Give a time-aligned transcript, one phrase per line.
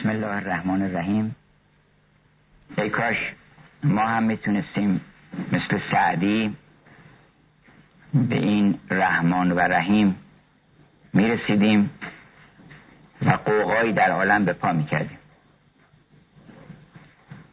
[0.00, 1.36] بسم الله الرحمن الرحیم.
[2.78, 3.16] ای کاش
[3.84, 5.00] ما هم می‌تونستیم
[5.52, 6.56] مثل سعدی
[8.14, 10.16] به این رحمان و رحیم
[11.12, 11.90] می‌رسیدیم
[13.22, 15.18] و قوقایی در عالم به پا می‌کردیم.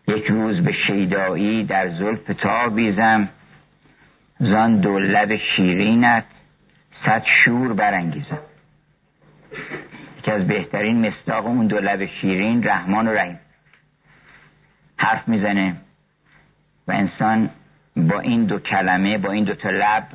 [0.08, 3.30] یک روز به شیدایی در زلف تا بیزم
[4.40, 6.26] زان دو لب شیرینت
[7.06, 8.40] صد شور برانگیزم.
[10.28, 13.40] یکی از بهترین مصداق اون دو لب شیرین رحمان و رحیم.
[14.98, 15.76] حرف می‌زنه
[16.88, 17.50] و انسان
[17.96, 20.08] با این دو کلمه با این دو تا لب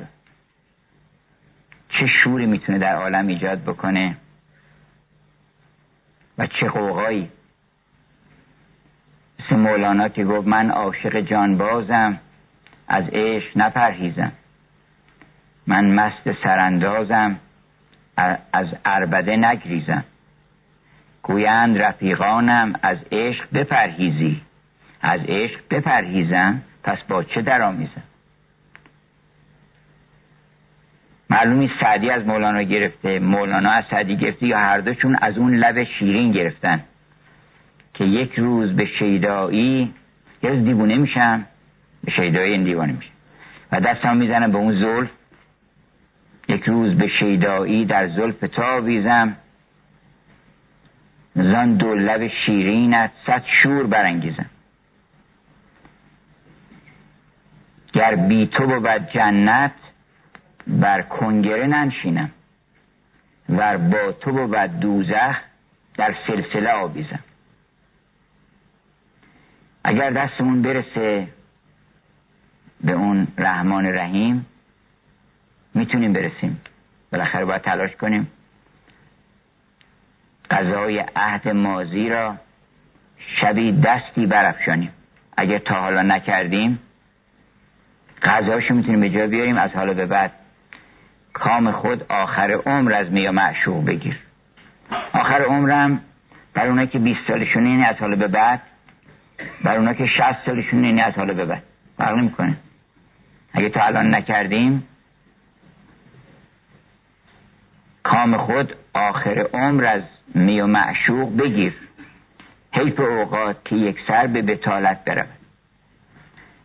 [1.89, 4.17] چه شوری می‌تونه در عالم ایجاد بکنه
[6.37, 7.29] و چه قوقایی.
[9.39, 12.19] مثل مولانا که گفت من عاشق جانبازم
[12.87, 14.31] از عشق نپرهیزم.
[15.67, 17.39] من مست سراندازم
[18.53, 20.03] از اربده نگریزم.
[21.23, 24.41] گویند رفیقانم از عشق بپرهیزی.
[25.01, 28.03] از عشق بپرهیزم پس با چه درآمیزم؟
[31.29, 33.19] معلومی سعدی از مولانا گرفته.
[33.19, 36.83] مولانا از سعدی گرفته یا هر دوشون از اون لب شیرین گرفتن.
[37.93, 39.93] که یک روز به شیدایی
[40.43, 41.45] یه روز دیوونه میشم
[42.03, 43.11] به شیدایی این دیوانه میشم
[43.71, 45.09] و دستم می‌زنم به اون زلف.
[46.47, 49.35] یک روز به شیدایی در زلف تا ویزم
[51.35, 54.45] زان دو لب شیرینت صد شور برانگیزم.
[57.93, 59.71] گر بی تو بود جنت
[60.67, 62.31] بر کنگره ننشینم.
[63.49, 65.35] و با تو بود دوزخ
[65.97, 67.19] در سلسله آبیزم
[69.83, 71.27] اگر دستمون برسه
[72.83, 74.45] به اون رحمان رحیم
[75.83, 76.61] می‌تونیم برسیم.
[77.11, 78.31] بالاخره باید تلاش کنیم.
[80.51, 82.35] قضای عهد مازی را
[83.41, 84.91] شبی دستی برافشانیم.
[85.37, 86.79] اگر تا حالا نکردیم
[88.23, 90.31] قضاشو می‌تونیم به جا بیاریم از حالا به بعد
[91.33, 94.19] کام خود آخر عمر از میا معشوق بگیر.
[95.13, 96.01] آخر عمرم
[96.53, 98.61] بر اونا که 20 سالشون اینه از حالا به بعد.
[99.63, 101.63] بر اونا که 60 سالشون اینه از حالا به بعد.
[101.97, 102.57] فرق نمی‌کنه.
[103.53, 104.87] اگه تا الان نکردیم
[108.03, 110.01] کام خود آخر عمر از
[110.35, 111.73] می و معشوق بگیر.
[112.71, 115.29] حیف اوقات که یک سر به بتالت برود.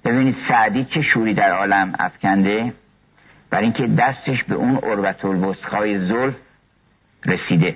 [0.05, 2.73] ببینید سعدی چه شوری در عالم افکنده.
[3.51, 6.35] برای اینکه دستش به اون عروت الوسخای زلف
[7.25, 7.75] رسیده.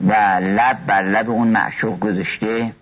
[0.00, 0.12] و
[0.42, 2.72] لب بر لب اون معشوق گذاشته.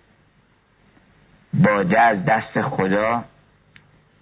[1.53, 3.23] باده از دست خدا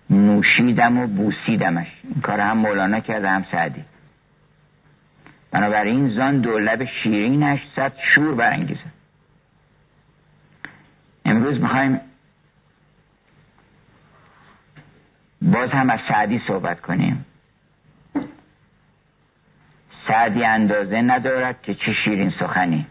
[0.10, 1.88] نوشیدم و بوسیدمش.
[2.04, 3.86] این کار هم مولانا کرده هم سعدی.
[5.52, 8.92] بنابراین زان دو لب شیرینش صد شور برانگیزه
[11.26, 12.02] امروز می‌خوایم
[15.42, 17.26] باز هم از سعدی صحبت کنیم.
[20.08, 22.88] سعدی اندازه ندارد که چه شیرین سخنی.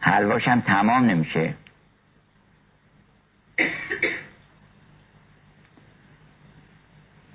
[0.00, 1.54] حلواش هم تمام نمیشه.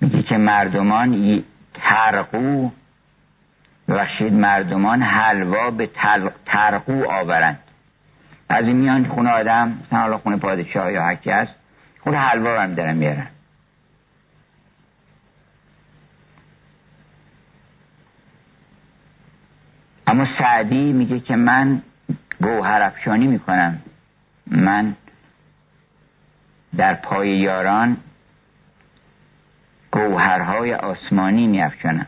[0.02, 1.44] میگه که مردمان
[1.74, 2.70] ترقو
[3.88, 5.90] ببخشید مردمان حلوا به
[6.46, 7.60] ترقو آورند.
[8.50, 11.52] از این میان خونه آدم مثلا حالا خونه پادشاه یا هرکی هست
[12.00, 13.28] خود حلوا هم دارن میارن.
[20.08, 21.82] اما سعدی میگه که من
[22.42, 23.82] گوهر افشانی می‌کنم.
[24.48, 24.96] من
[26.78, 27.98] در پای یاران
[29.92, 32.08] گوهرهای آسمانی میافشانم.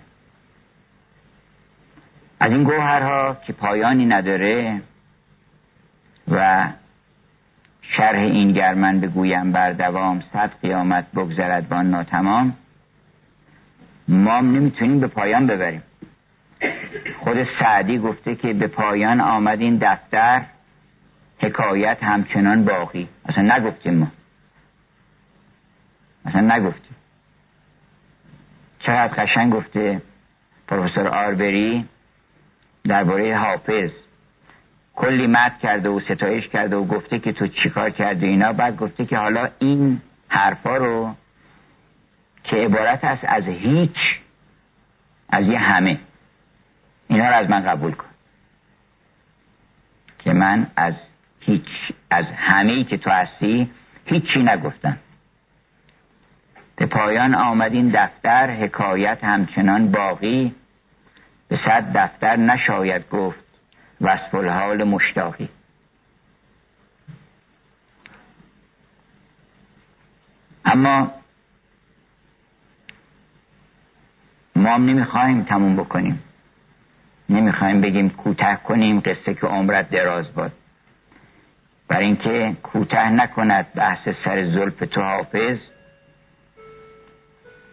[2.40, 4.82] از این گوهرها که پایانی نداره
[6.28, 6.68] و
[7.82, 12.54] شرح این گرمن بگویم بر دوام صد قیامت بگذرد با ناتمام
[14.08, 15.84] ما نمی‌تونیم به پایان ببریم.
[17.20, 20.42] خود سعدی گفته که به پایان آمد این دفتر
[21.40, 23.10] حکایت همچنان باقی.
[23.26, 24.08] اصلا نگفتیم ما.
[26.26, 26.96] اصلا نگفتیم.
[28.80, 30.02] چقدر قشنگ گفته
[30.68, 31.86] پروفسور آربری.
[32.84, 33.92] درباره حافظ.
[34.96, 38.54] کلی مد کرده و ستایش کرده و گفته که تو چیکار کرده اینا.
[38.54, 41.16] بعد گفته که حالا این حرفا رو
[42.44, 43.98] که عبارت است از هیچ
[45.30, 46.00] از یه همه.
[47.08, 48.06] اینا رو از من قبول کن.
[50.20, 50.94] که من از
[51.40, 51.68] هیچ
[52.12, 53.72] از همه ای که تو هستی
[54.06, 54.98] هیچی نگفتم.
[56.76, 60.56] به پایان آمد این دفتر حکایت همچنان باقی.
[61.50, 63.44] به صد دفتر نشاید گفت
[64.02, 65.50] وصف الحال مشتاقی.
[70.66, 71.12] اما
[74.56, 76.24] ما هم نمی‌خوایم تموم بکنیم.
[77.30, 80.52] نمی‌خوایم بگیم کوتاه کنیم قصه که عمرت دراز باد.
[81.88, 85.58] برای اینکه کوتاه نکند بحث سر زلف تو حافظ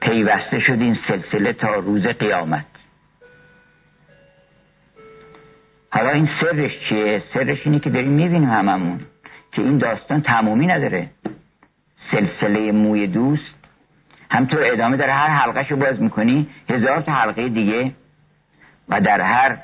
[0.00, 2.75] پیوسته شد این سلسله تا روز قیامت.
[5.97, 9.01] حالا این سرش چیه؟ سرش اینه که داریم می‌بینیم هممون
[9.53, 11.09] که این داستان تمومی نداره.
[12.11, 13.55] سلسله موی دوست.
[14.31, 17.93] همطور ادامه داره هر حلقه رو باز می‌کنی هزار تا حلقه دیگه.
[18.89, 19.59] و در هر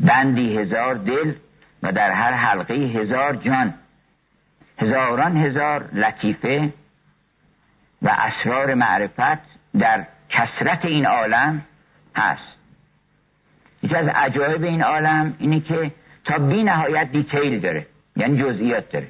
[0.00, 1.32] بندی هزار دل
[1.82, 3.74] و در هر حلقه هزار جان.
[4.78, 6.72] هزاران هزار لطیفه
[8.02, 9.38] و اسرار معرفت
[9.78, 11.62] در کسرت این عالم
[12.16, 12.55] هست.
[13.86, 15.90] یکی از عجایب این عالم اینه که
[16.24, 17.86] تا بی نهایت دیتیل داره
[18.16, 19.06] یعنی جزئیات داره.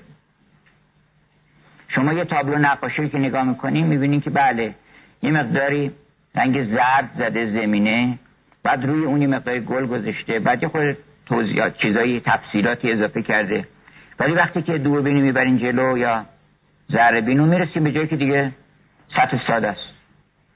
[1.89, 4.75] شما یه تابلو نقاشی که نگاه می‌کنیم می‌بینید که بله
[5.23, 5.91] یه مقداری
[6.35, 8.19] رنگ زرد زده زمینه
[8.63, 10.97] بعد روی اونی مقداری گل گذاشته بعد یه خود
[11.27, 13.69] توضیحات چیزایی تفصیلاتی اضافه کرده.
[14.19, 16.25] ولی وقتی که دوربینی می‌برین جلو یا
[16.93, 18.53] ذره بینو می‌رسیم به جایی که دیگه
[19.17, 19.89] سطح ساده است.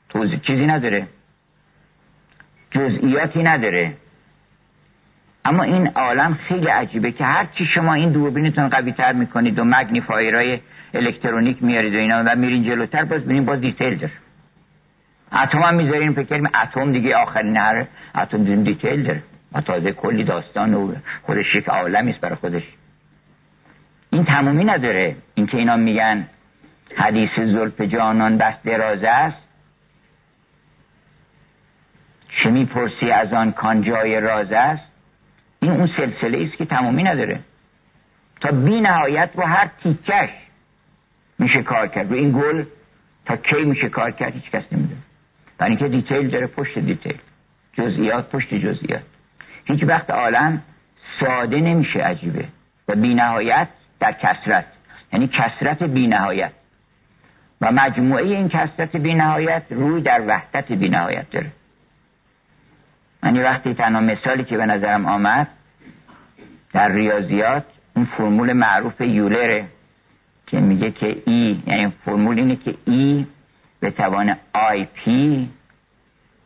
[0.08, 1.06] توضیح چیزی نداره.
[2.70, 3.92] جزئیاتی نداره.
[5.44, 9.64] اما این عالم خیلی عجیبه که هر چی شما این دوربینتون قوی تر می‌کنید و
[9.64, 10.60] مگنیفایرهای
[10.94, 14.12] الکترونیک میارید و اینا و میرین جلوتر باز ببینید باز دیتیل داره.
[15.32, 19.22] اتم هم می‌ذاریم فکر کنیم اتم دیگه آخرین هر اتم دیگه دیتیل داره.
[19.52, 22.62] و تازه کلی داستان و خودش یک عالمی است برای خودش.
[24.10, 25.16] این تمومی نداره.
[25.34, 26.26] اینکه اینا میگن
[26.96, 29.48] حدیث زلف جانان بس درازه است.
[32.42, 34.89] چه می‌پرسی از آن کان جای راز است؟
[35.62, 37.40] این اون سلسله است که تمومی نداره.
[38.40, 40.30] تا بی نهایت و هر تیکش
[41.38, 42.12] میشه کار کرد.
[42.12, 42.64] و این گل
[43.26, 45.00] تا کی میشه کار کرد هیچ کس نمی‌دونه.
[45.58, 47.18] برای اینکه detail داره پشت detail.
[47.72, 49.02] جزئیات پشت جزئیات.
[49.64, 50.62] هیچ وقت عالم
[51.20, 52.44] ساده نمیشه عجیبه.
[52.88, 53.68] و بی نهایت
[54.00, 54.66] در کثرت
[55.12, 56.52] یعنی کثرت بی نهایت.
[57.60, 61.52] و مجموعه این کثرت بی نهایت روی در وحدت بی نهایت داره.
[63.22, 65.48] یعنی وقتی تنها مثالی که به نظرم آمد
[66.72, 67.64] در ریاضیات
[67.96, 69.66] اون فرمول معروف یولره
[70.46, 73.26] که میگه که ای یعنی فرمول اینه که ای
[73.80, 75.50] به توان آی پی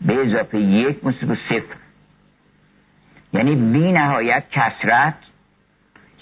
[0.01, 1.77] به اضافه یک به صفر.
[3.33, 5.15] یعنی بی نهایت کسرت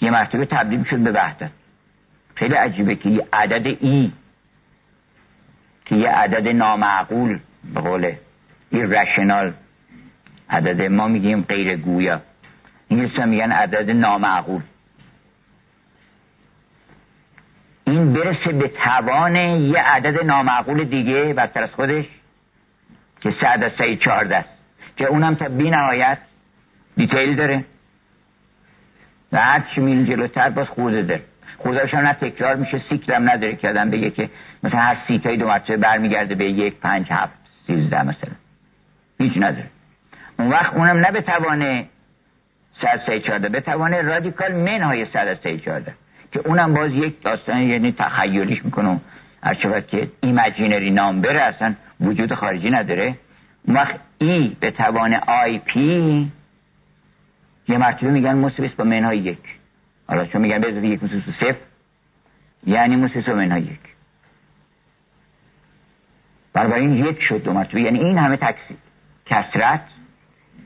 [0.01, 1.51] یه مرتبه تبدیل شد به وحدت.
[2.35, 4.11] خیلی عجیبه که یه عدد ای
[5.85, 7.39] که یه عدد نامعقول
[7.73, 8.15] به قول
[8.71, 9.53] رشنال
[10.49, 12.21] عدد ما میگیم غیر گویا.
[12.91, 14.61] انگلیس میگن عدد نامعقول.
[17.85, 22.05] این برسه به توان یه عدد نامعقول دیگه بدتر از خودش
[23.21, 24.49] که سه عدد سه چهارده است.
[24.97, 26.17] که اونم تا بی نهایت
[26.97, 27.65] detail داره.
[29.31, 31.21] و هر چی میری جلوتر باز خرده داره.
[31.57, 34.29] خرده‌ش هم نه تکرار میشه سیکل هم نداره که آدم بگه که
[34.63, 37.33] مثلا هر سی تایی دو مرتبه برمیگرده به یک پنج هفت
[37.67, 38.31] سیزده مثلا.
[39.19, 39.69] هیچ نداره.
[40.39, 41.85] اون وقت اونم نه به توان
[42.81, 45.93] صد سه چارده به توان رادیکال منهای صد سه چارده
[46.31, 48.99] که اونم باز یک داستان یعنی تخیلیش می‌کنه.
[49.41, 53.15] از که imaginary نام بره اصلا وجود خارجی نداره.
[53.67, 56.31] اون وقت e به توان i پی
[57.67, 59.37] یه مرتبه میگن مثبت با منهای یک.
[60.07, 61.55] حالا چون میگن به یک مثبت صفر
[62.65, 63.79] یعنی مثبت با منهای یک.
[66.55, 67.81] این یک شد دو مرتبه.
[67.81, 68.77] یعنی این همه تکسی
[69.25, 69.81] کسرت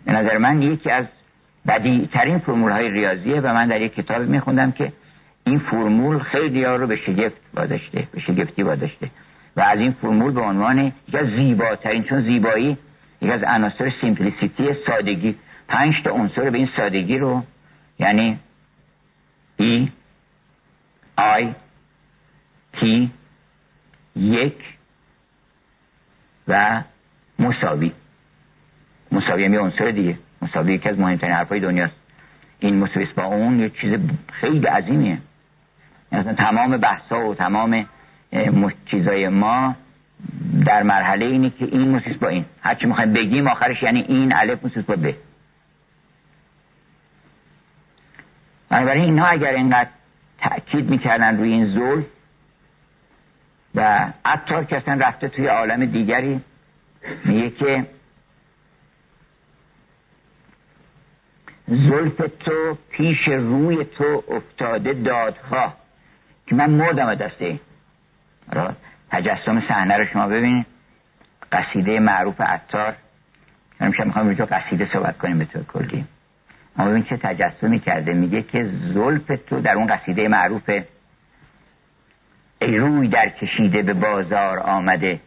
[0.08, 1.06] به نظر من یکی از
[1.68, 4.94] بدی ترین فرمول های ریاضیه و من در یک کتاب میخوندم که
[5.44, 9.10] این فرمول خیلی ها رو به شگفت واداشته به شگفتی واداشته.
[9.56, 12.78] و از این فرمول به عنوان یکی از زیباترین چون زیبایی
[13.22, 15.36] یکی از عناصر سیمپلیسیتی سادگی.
[15.68, 17.44] پنج تا عنصر به این سادگی رو
[18.00, 18.40] یعنی
[19.58, 19.90] ای
[21.18, 21.54] آی
[22.80, 23.12] تی
[24.16, 24.58] یک
[26.48, 26.82] و
[27.40, 27.92] مساوی.
[29.18, 30.18] مساوی هم یه عنصر دیگه.
[30.42, 31.96] مساوی یکی از مهمترین حرفای دنیاست.
[32.60, 34.00] این مساوی با اون یه چیز
[34.32, 35.18] خیلی عظیمیه.
[36.12, 37.86] مثلا تمام بحثا و تمام
[38.86, 39.76] چیزای ما
[40.66, 42.46] در مرحله اینه که این موسیس با این.
[42.62, 45.14] هرچی می‌خوایم بگیم آخرش یعنی این الف موسیس با ب
[48.70, 49.90] بنابراین اینها اگر اینقدر
[50.38, 52.04] تأکید می‌کردن روی این زول
[53.76, 56.42] و عطار که اصلا رفته توی عالم دیگری
[57.26, 57.86] میگه که
[61.68, 65.78] زلف تو پیش روی تو افتاده دادخواه
[66.46, 67.60] که من مردم دسته.
[69.12, 70.66] تجسم صحنه رو شما ببینید.
[71.52, 72.96] قصیده معروف عطار.
[73.80, 76.06] میشه می‌خوام رو قصیده صحبت کنیم به طور کلی.
[76.78, 78.14] اما ببین چه تجسمی کرده.
[78.14, 80.70] میگه که زلف تو در اون قصیده معروف
[82.62, 85.20] ای روی در کشیده به بازار آمده.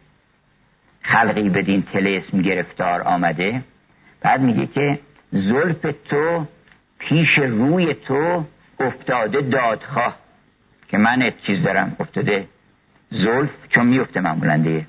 [1.01, 3.63] خلقی بدین تلسم گرفتار آمده.
[4.21, 4.99] بعد میگه که
[5.31, 6.47] زلف تو
[6.99, 8.45] پیش روی تو
[8.79, 10.15] افتاده دادخواه.
[10.87, 12.47] که من چیز دارم افتاده.
[13.11, 14.83] زلف چون میفته معمولا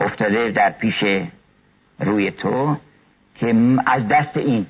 [0.00, 1.28] افتاده در پیش
[1.98, 2.76] روی تو
[3.34, 3.54] که
[3.86, 4.66] از دست این.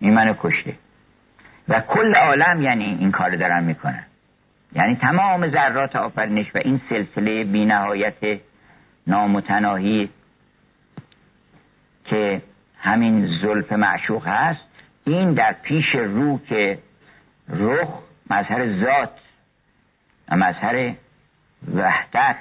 [0.00, 0.74] این منو کشته.
[1.68, 4.04] و کل عالم یعنی این کار دارن می‌کنن.
[4.72, 8.40] یعنی تمام ذرات آفرینش و این سلسله بینهایت
[9.06, 10.08] نامتناهی
[12.16, 12.42] که
[12.78, 14.60] همین زلف معشوق هست
[15.04, 16.78] این در پیش رو که
[17.48, 17.88] رخ
[18.30, 19.10] مظهر ذات
[20.28, 20.94] و مظهر
[21.74, 22.36] وحدت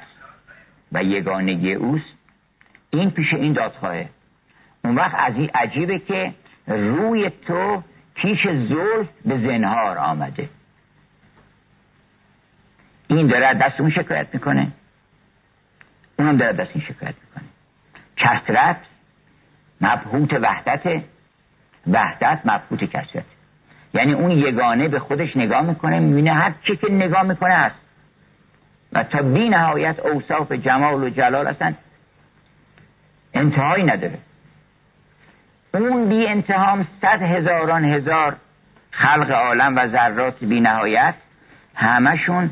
[0.91, 2.05] و یگانگی اوست
[2.89, 4.10] این پیش این دادخواهه.
[4.84, 6.34] اون وقت از این عجیبه که
[6.67, 7.84] روی تو
[8.15, 10.50] پیش زلف به زنهار آمده.
[13.08, 14.72] این داره دست اون شکایت می‌کنه.
[16.20, 17.46] اونم داره دست این شکایت می‌کنه.
[18.17, 18.77] کسرت
[19.86, 21.04] مبهوت وحدت
[21.88, 23.25] وحدت مبهوت کسرت
[23.94, 27.75] یعنی اون یگانه به خودش نگاه می‌کنه می‌بینه هر چی که نگاه می‌کنه هست.
[28.94, 31.75] و تا بی نهایت اوصاف جمال و جلال هستن
[33.34, 34.18] انتهایی نداره.
[35.74, 38.36] اون بی انتهام صد هزاران هزار
[38.92, 41.13] خلق عالم و ذرات بی نهایت
[41.75, 42.51] همشون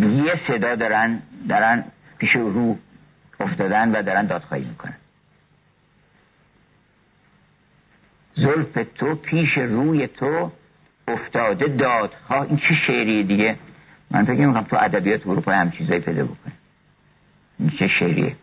[0.00, 1.84] یه صدا دارن دارن
[2.18, 2.76] پیش رو
[3.40, 4.94] افتادن و دارن دادخواهی می‌کنن.
[8.40, 10.50] زلف تو پیش روی تو
[11.08, 13.56] افتاده دادخواه این چه شعری دیگه؟
[14.10, 16.52] من فکر می‌کنم تو ادبیات اروپا هم چیزایی پیدا بکنه
[17.58, 18.36] این چه شعریه؟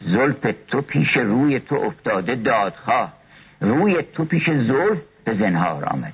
[0.00, 3.12] زلف تو پیش روی تو افتاده دادخواه
[3.60, 6.12] روی تو پیش زلف به زنهار آمده.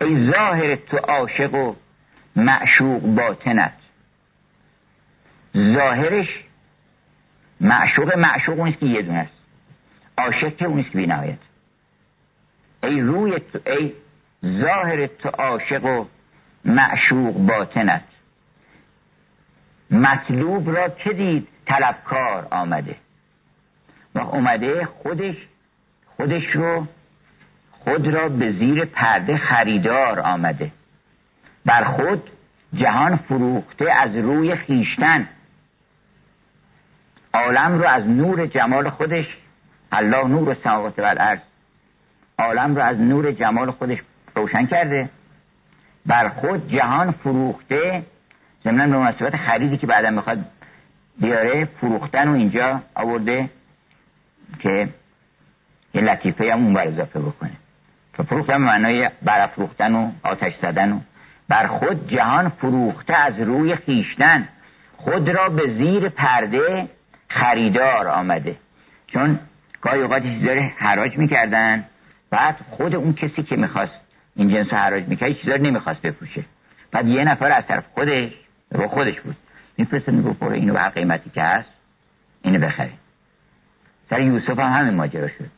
[0.00, 1.74] ای ظاهر تو عاشق و
[2.36, 3.72] معشوق باطنت.
[5.56, 6.28] ظاهرش
[7.60, 9.32] معشوق معشوق اونیست که یه دونه است.
[10.18, 11.38] عاشق که اونیست که بینهایت.
[12.82, 13.92] ای روی تو ای
[14.44, 16.04] ظاهر تو عاشق و
[16.64, 18.04] معشوق باطنت.
[19.90, 22.96] مطلوب را که دید طلبکار آمده؟
[24.14, 25.36] و اومده خودش
[26.16, 26.86] خودش رو
[27.70, 30.70] خود را به زیر پرده خریدار آمده.
[31.66, 32.30] بر خود
[32.74, 35.28] جهان فروخته از روی خیشتن
[37.34, 39.26] عالم رو از نور جمال خودش
[39.92, 41.38] الله نور سماوات و الارض
[42.38, 43.98] عالم رو از نور جمال خودش
[44.34, 45.08] روشن کرده.
[46.06, 48.02] بر خود جهان فروخته.
[48.64, 50.38] ضمن به مناسبت خریدی که بعدا می‌خواد
[51.20, 53.50] بیاره فروختن و اینجا آورده
[54.58, 54.88] که
[55.94, 57.50] یه لطیفه هم اون اضافه بکنه.
[58.28, 61.00] فروختن معنای برافروختن و آتش زدن و
[61.48, 64.48] بر خود جهان فروخته از روی خیشتن
[64.96, 66.88] خود را به زیر پرده
[67.28, 68.56] خریدار آمده.
[69.06, 69.38] چون
[69.80, 71.84] گاهی اوقات چیزا حراج می‌کردن.
[72.30, 73.92] بعد خود اون کسی که می‌خواست
[74.36, 76.44] این جنس حراج می‌کرد چیزا نمی‌خواست بپوشه
[76.90, 78.32] بعد یه نفر از طرف خودش
[78.70, 79.36] رو خودش بود.
[79.78, 81.68] میفرسته می‌گفت برو اینو به هر قیمتی که هست
[82.42, 82.92] اینو بخری
[84.10, 85.50] سر یوسف هم همین ماجرا شد.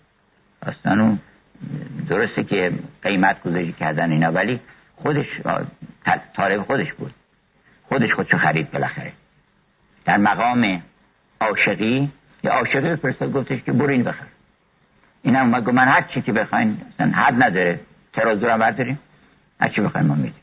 [0.62, 1.18] اصلا
[2.08, 2.72] درسته که
[3.02, 4.60] قیمت گذاری کردن اینا ولی
[4.96, 5.26] خودش
[6.36, 7.14] طالب خودش بود.
[7.88, 9.12] خودش خودشو خرید بالاخره.
[10.04, 10.82] در مقام
[11.40, 12.10] عاشقی
[12.42, 14.26] یا عاشقی فرستاد گفتش که برو این بخر.
[15.22, 17.80] این هم اومد من هر چی که بخواین اصلا حد نداره.
[18.12, 18.98] ترازو رو برداریم؟
[19.60, 20.42] هر چی بخواین ما میدیم.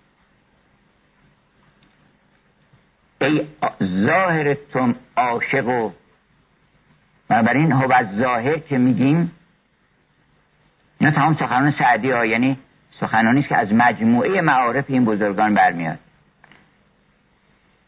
[3.21, 3.47] ای
[3.83, 5.91] ظاهر تو عاشق و
[7.29, 9.31] بنابراین هو ظاهر که میگیم
[10.99, 12.57] اینا تمام سخنان سعدی ها یعنی
[12.99, 15.99] سخنانی است که از مجموعه معارف این بزرگان برمیاد.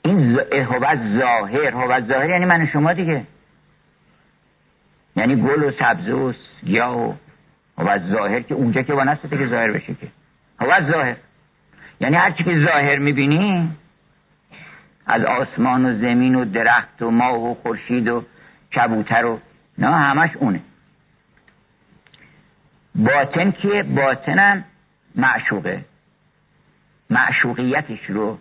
[0.02, 3.24] این هوت ظاهر هوت ظاهر یعنی من شما دیگه.
[5.16, 6.34] یعنی گل و سبزه و
[6.66, 7.14] گیاه و
[7.78, 10.08] هوت ظاهر که اونجا که با نسته که ظاهر بشه که.
[10.60, 11.16] هوت ظاهر.
[12.00, 13.70] یعنی هر چی که ظاهر می‌بینی
[15.06, 18.24] از آسمان و زمین و درخت و ماه و خورشید و
[18.76, 19.40] کبوتر و
[19.78, 20.60] نه همش اونه.
[22.96, 24.64] باطن که باطنم
[25.16, 25.86] معشوقه.
[27.10, 28.38] معشوقیتش رو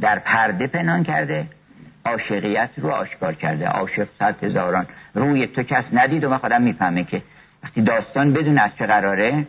[0.00, 1.46] در پرده پنهان کرده
[2.04, 3.66] عاشقیت رو آشکار کرده.
[3.66, 4.86] عاشق صد هزاران.
[5.14, 7.22] روی تو کس ندید و من خودم می‌فهمه که
[7.64, 9.46] وقتی داستان بدون از چه قراره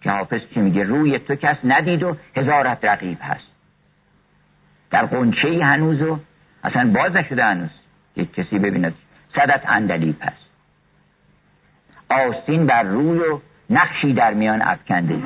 [0.00, 3.54] که حافظ چی میگه روی تو کس ندید و هزارت رقیب هست.
[4.90, 6.18] در قنچه هنوز و
[6.64, 7.70] اصلا باز نشده هنوز
[8.16, 8.94] یک کسی ببیند
[9.34, 10.44] صدت اندلیب هست.
[12.08, 13.40] آستین بر روی و
[13.70, 15.18] نقشی در میان افکنده.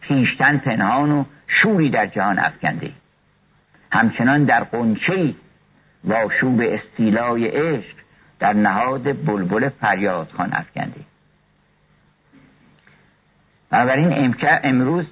[0.00, 2.90] خیشتن پنهان و شوری در جهان افکنده.
[3.92, 5.34] همچنان در قنچه
[6.08, 7.96] و شوب استیلای عشق
[8.38, 11.00] در نهاد بلبل فریاد خان افکنده.
[13.70, 15.06] بنابراین امروز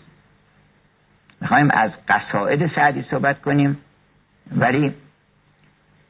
[1.40, 3.78] می‌خوایم از قصائد سعدی صحبت کنیم
[4.56, 4.94] ولی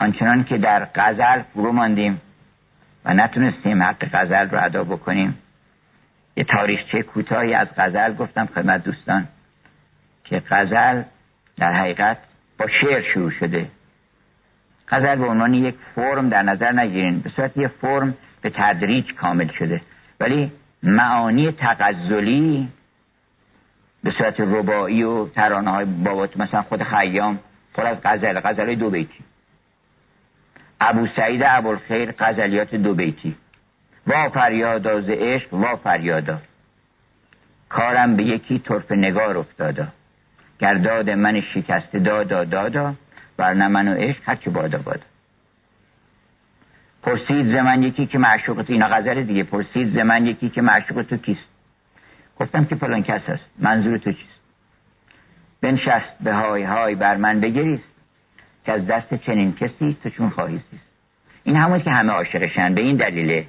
[0.00, 2.20] آنچنان که در غزل فرو ماندیم
[3.04, 5.38] و نتونستیم حق غزل رو ادا بکنیم.
[6.36, 9.28] یه تاریخچه کوتاهی از غزل گفتم خدمت دوستان
[10.24, 11.02] که غزل
[11.56, 12.18] در حقیقت
[12.58, 13.68] با شعر شروع شده.
[14.88, 17.20] غزل به عنوان یک فرم در نظر نگیرین.
[17.20, 19.80] به صورت یک فرم به تدریج کامل شده.
[20.20, 22.68] ولی معانی تغزلی
[24.04, 27.38] به صورت ربایی و ترانه های بابات مثلا خود خیام
[27.74, 29.24] پر از غزل غزل دو بیتی.
[30.80, 33.36] ابو سعید ابوالخیر غزلیات دو بیتی.
[34.06, 36.38] وا فریادا ز عشق وا فریادا.
[37.68, 39.86] کارم به یکی طرف نگار افتادا.
[40.58, 42.94] گرداد من شکسته دادا دادا
[43.38, 45.06] ورنه من و عشق هرچی بادا بادا.
[47.06, 49.42] پرسید زمن یکی که معشوق تو اینا غزل دیگه.
[49.42, 51.48] پرسید زمن یکی که معشوق تو کیست؟
[52.40, 53.44] گفتم که فلان کس هست.
[53.58, 54.40] منظور تو چیست؟
[55.60, 57.96] بنشست به های های بر من بگریست.
[58.64, 60.82] که از دست چنین کسی تو چون خواهیستیست
[61.44, 62.74] این همون که همه عاشقشن.
[62.74, 63.46] به این دلیله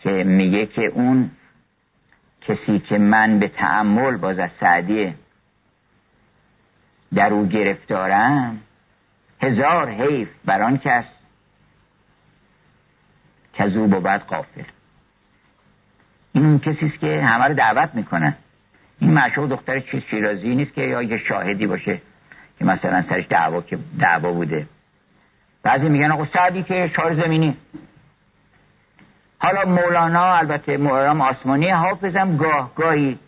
[0.00, 1.30] که میگه که اون
[2.40, 5.14] کسی که من به تعمل باز از سعدیه
[7.14, 8.60] در او گرفتارم
[9.42, 11.04] هزار حیف بر آن کس
[13.68, 14.62] که او بود قافل.
[16.32, 18.36] این کسی است که همه رو دعوت می‌کنه.
[18.98, 22.00] این معشوق دختر چیز شیرازی نیست که یا یه شاهدی باشه
[22.58, 24.66] که مثلا سرش دعوا که دعوا بوده.
[25.62, 27.56] بعضی میگن آقا سعدی که شار زمینی.
[29.38, 33.18] حالا مولانا البته محرم آسمانی حافظم گاه گاهی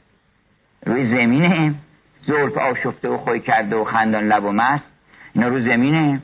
[0.86, 1.74] روی زمینه.
[2.26, 4.84] زلف آشفته و خوی کرده و خندان لب و مست
[5.32, 6.22] اینا رو زمینه.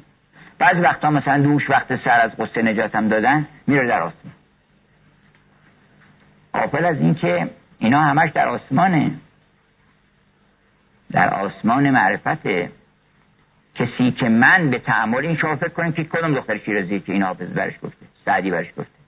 [0.59, 3.47] بعض وقتا مثلا دوش وقت سر از قصه نجاتم دادن.
[3.69, 4.33] میره در آسمان.
[6.53, 9.11] قافل از اینکه اینا همش در آسمانه.
[11.11, 12.71] در آسمان معرفته
[13.75, 17.23] کسی که من به تعمل این شما فکر کنیم که کدوم دختر شیرازی که این
[17.23, 18.99] حافظ برش گفته سعدی برش گفته.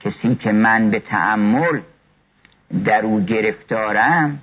[0.00, 1.80] کسی که من به تعمل
[2.84, 4.42] در او گرفتارم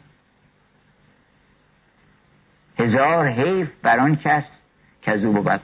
[2.79, 4.43] هزار حیف بر آن کس
[5.01, 5.61] که از او بود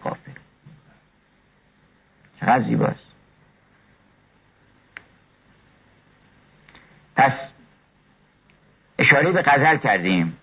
[2.46, 3.16] چقدر زیباست.
[7.16, 7.32] پس
[9.00, 10.38] اشاره به غزل کردیم.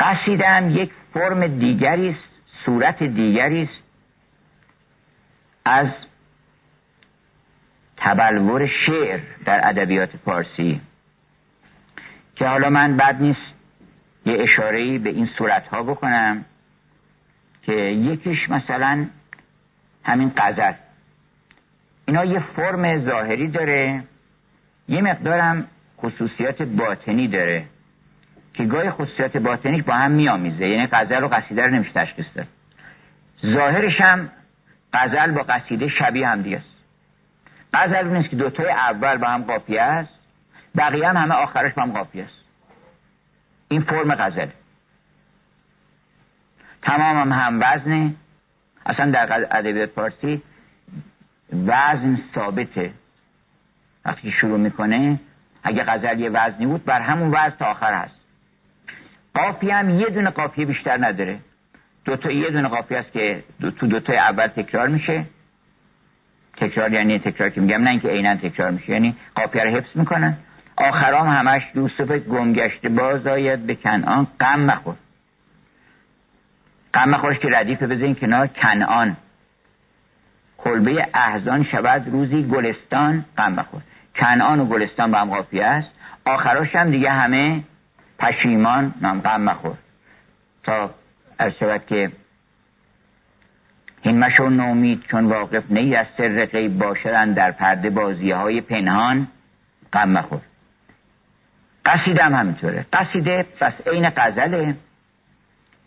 [0.00, 2.28] قصیدم یک فرم دیگری است
[2.64, 3.84] صورت دیگری است.
[5.64, 5.88] از
[7.96, 10.80] تبلور شعر در ادبیات فارسی
[12.36, 13.54] که حالا من بد نیست
[14.26, 16.44] یه اشارهی به این صورت ها بکنم
[17.62, 19.06] که یکیش مثلا
[20.04, 20.72] همین قذر
[22.06, 24.04] اینا یه فرم ظاهری داره
[24.88, 25.66] یه مقدارم
[25.98, 27.64] خصوصیات باطنی داره
[28.54, 32.46] که گاهی خصوصیات باطنیش با هم میآمیزه یعنی غزل و قصیده رو نمیشه تشخیص داد.
[33.46, 34.30] ظاهرش هم
[34.92, 36.74] غزل با قصیده شبیه هم دیگه است.
[37.74, 40.14] غزل نیست که دوتای اول با هم قافیه است
[40.76, 42.44] بقیه هم همه آخرش با هم قافیه است.
[43.68, 44.48] این فرم غزل
[46.82, 48.14] تمام هم هم وزنه
[48.86, 50.42] اصلا در ادبیات فارسی
[51.52, 52.90] وزن ثابته.
[54.04, 55.20] وقتی شروع می‌کنه
[55.62, 58.14] اگه غزل یه وزنی بود بر همون وزن تا آخر هست.
[59.34, 61.38] قافیه هم یه دونه قافیه بیشتر نداره.
[62.04, 65.24] دو تا یه دونه قافیه است که دو تو دو تای اول تکرار میشه.
[66.56, 70.36] تکرار یعنی تکرار که میگم نه اینکه عینا تکرار میشه یعنی قافیه رو حفظ می‌کنن.
[70.76, 74.94] آخرام همش یوسف گمگشته باز آید به کنعان غم مخور.
[76.94, 79.16] غم مخورش که ردیفه بزنین کنار کنعان.
[80.58, 83.80] کلبه احزان شود روزی گلستان غم مخور
[84.16, 85.88] کنعان و گلستان با هم قافیه است.
[86.24, 87.62] آخراش هم دیگه همه
[88.18, 89.74] پشیمان نام غم مخور
[90.62, 90.90] تا
[91.38, 92.12] از شود که
[94.02, 99.28] این مشو نومید چون واقف نی از سر غیب باشدن در پرده بازی های پنهان
[99.92, 100.40] غم مخور
[101.84, 102.86] قصیده هم همینطوره.
[102.92, 104.74] قصیده پس عین قزله.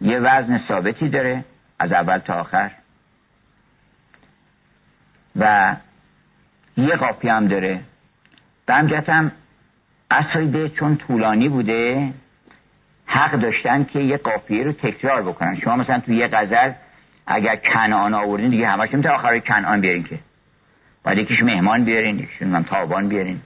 [0.02, 1.44] یه وزن ثابتی داره
[1.80, 2.72] از اول تا آخر.
[5.36, 5.76] و
[6.78, 7.80] یه قافیه هم داره.
[8.66, 9.32] به همجهت
[10.12, 12.14] قصیده چون طولانی بوده
[13.06, 15.60] حق داشتن که یه قافیه رو تکرار بکنن.
[15.60, 16.72] شما مثلا تو یه غزل
[17.28, 20.20] اگر کنعان آوردین دیگه همش تا آخر کنعان بیارین که.
[21.04, 22.38] باید یکیش مهمان بیارین یکیش
[22.70, 23.42] تابان بیارین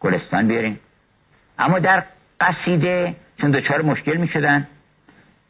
[0.00, 0.78] گلستان بیارین.
[1.58, 2.02] اما در
[2.40, 4.66] قصیده چون دچار مشکل می شدن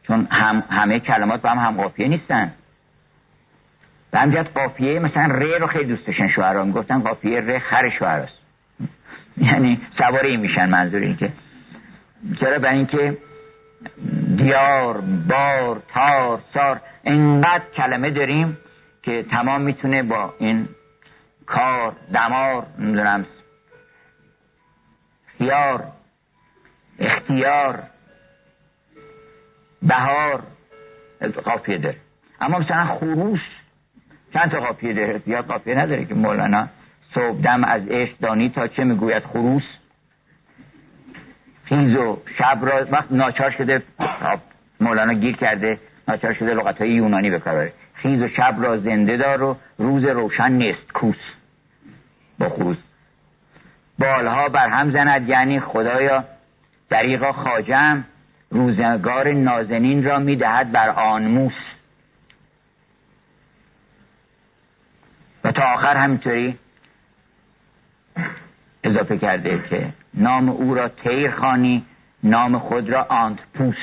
[0.06, 2.52] چون هم همه کلمات با هم هم قافیه نیستن.
[4.10, 8.38] به همجد قافیه مثلا ر رو خیلی دوست داشتن شوهرها می‌گفتن قافیه ر خر شوهراست
[9.36, 11.32] یعنی سواره این میشن منظور این که
[12.40, 13.18] چرا؟ برای اینکه
[14.36, 18.58] دیار بار تار سار اینقدر کلمه داریم
[19.02, 20.68] که تمام می‌تونه با این
[21.46, 23.26] کار دمار نمی‌دونم
[25.38, 25.84] خیار
[26.98, 27.82] اختیار
[29.82, 30.42] بهار.
[31.44, 31.96] قافیه داره.
[32.40, 33.40] اما مثلا خروس
[34.32, 36.68] چند تا قافیه داره؟ زیاد قافیه نداره که مولانا.
[37.14, 39.62] صبح دم از عشق دانی تا چه می‌گوید خروس
[41.64, 43.82] خیز و شب را وقت ناچار شده
[44.80, 45.78] مولانا گیر کرده.
[46.08, 50.52] ناچار شده لغت های یونانی بکاره خیز و شب را زنده دار و روز روشن
[50.52, 50.92] نیست.
[50.92, 51.16] کوس.
[52.38, 52.76] با خروس.
[53.98, 55.28] بالها بر هم زند.
[55.28, 56.24] یعنی خدایا
[56.90, 58.04] دریقا خاجم
[58.52, 61.52] روزگار نازنین را می‌دهد بر آنموس
[65.44, 66.58] و تا آخر همینطوری
[68.84, 71.84] اضافه کرده که نام او را تیر خانی
[72.22, 73.76] نام خود را آنتپوس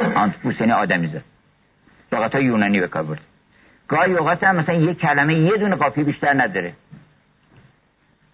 [0.00, 1.24] آنتپوس یعنی آدمی زد
[2.12, 3.20] لغت یونانی بکار برد.
[3.88, 6.72] گاهی اوقات هم مثلا یک کلمه یه دونه قافیه بیشتر نداره.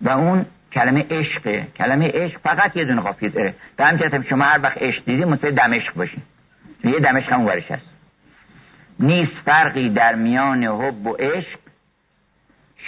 [0.01, 1.67] و اون کلمه عشقه.
[1.77, 3.55] کلمه عشق فقط یه دونه قافیه داره.
[3.77, 6.23] به همین شما هر وقت عشق دیدی مثل دمشق باشین.
[6.85, 7.87] یه دمشق هم ورش هست.
[9.01, 11.59] نیست فرقی در میان حب و عشق.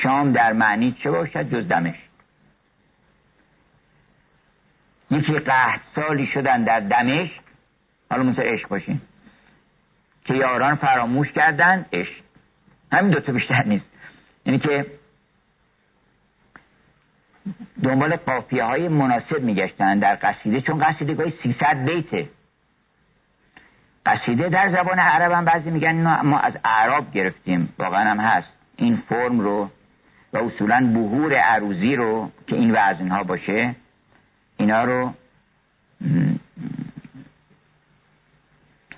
[0.02, 2.08] شام در معنی چه باشد جز دمشق؟
[5.10, 7.40] یکی قهد سالی شدن در دمشق
[8.10, 9.00] حالا مثل عشق باشین.
[10.24, 12.12] که یاران فراموش کردن عشق.
[12.92, 13.86] همین دوتا بیشتر نیست.
[14.46, 14.86] یعنی که
[17.82, 22.28] دنبال قافیه های مناسب میگشتن در قصیده چون قصیده گاهی 300 بیته.
[24.06, 27.74] قصیده در زبان عرب هم بعضی میگن ما از عرب گرفتیم.
[27.78, 28.48] واقعا هم هست.
[28.76, 29.70] این فرم رو
[30.32, 33.74] و اصولا بهور عروزی رو که این وزن ها باشه
[34.56, 35.14] اینا رو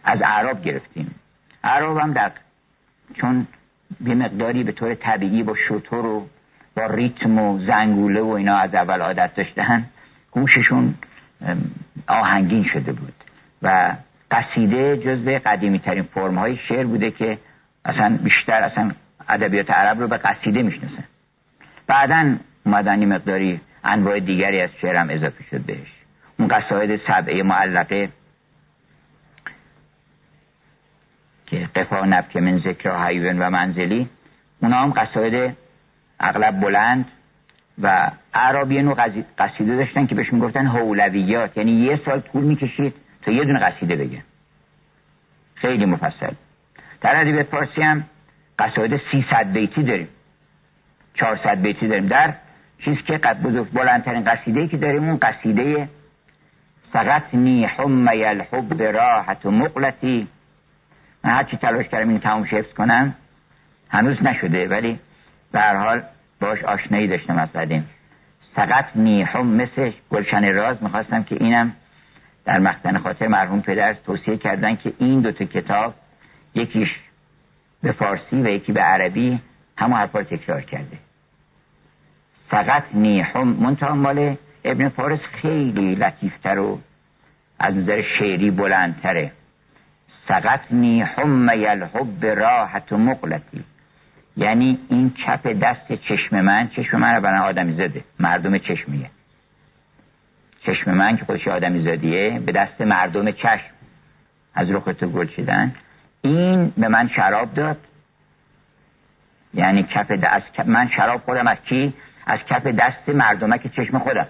[0.05, 1.15] از عرب گرفتیم.
[1.65, 2.33] عرب هم در
[3.15, 3.47] چون
[4.01, 6.27] به مقداری به طور طبیعی با شطور و
[6.81, 9.85] با ریتم و زنگوله و اینا از اول عادت داشتن
[10.31, 10.95] گوششون
[12.07, 13.15] آهنگین شده بود
[13.63, 13.95] و
[14.31, 17.39] قصیده جزو قدیمی ترین فرم های شعر بوده که
[17.85, 18.91] اصلا بیشتر اصلا
[19.29, 21.05] ادبیات عرب رو به قصیده می‌شناسن.
[21.87, 25.93] بعدا اومدن مقداری انواع دیگری از شعر هم اضافه شد بهش.
[26.39, 28.09] اون قصاید سبعه معلقه
[31.47, 34.09] که قفا نبک من ذکر و منزلی
[34.63, 35.57] اونا هم قصاید
[36.21, 37.05] اغلب بلند
[37.83, 38.83] و عربی
[39.39, 41.57] قصیده داشتن که بهش می‌گفتن هولویات.
[41.57, 44.23] یعنی یه سال طول می‌کشید تا یه دونه قصیده بگه
[45.55, 46.33] خیلی مفصل.
[47.01, 48.05] در ادبیات فارسی هم
[48.59, 50.09] قصاید 300 بیتی داریم.
[51.15, 52.07] 400 بیتی داریم.
[52.07, 52.35] در
[52.85, 55.89] چیز که قد بزرگ بلندترین قصیده که داریم اون قصیده
[56.93, 60.29] فقط نی حمی الحب راحت و مقلتی.
[61.25, 63.15] من هرچی تلاش کردم این تمام حفظ کنم
[63.89, 64.99] هنوز نشده ولی
[65.53, 66.03] به حال
[66.41, 67.89] باش آشنایی داشتم از قدیم
[68.55, 71.73] فقط نیحم مثل گلشن راز می‌خواستم که اینم
[72.45, 75.95] در مختن خاطر مرحوم پدر توصیه کردن که این دوتا کتاب
[76.55, 76.89] یکیش
[77.83, 79.41] به فارسی و یکی به عربی
[79.77, 80.99] همه حرفا تکرار کرده.
[82.51, 86.81] فقط نیحم منتها مال ابن فارس خیلی لطیفتر و
[87.59, 89.33] از نظر شعری بلندتره.
[90.27, 93.65] فقط نیحم یلحب راحت و مقلتی.
[94.37, 98.05] یعنی این کف دست چشم من چشم من رو برای آدمی زده.
[98.21, 99.11] مردم چشمیه.
[100.67, 103.71] چشم من که خودش آدمی زدیه به دست مردم چشم.
[104.55, 105.75] از رخ تو گل شدن
[106.23, 107.79] این به من شراب داد.
[109.55, 111.95] یعنی کف دست من شراب خودم از کی؟
[112.27, 114.27] از کف دست مردمک چشم خودم.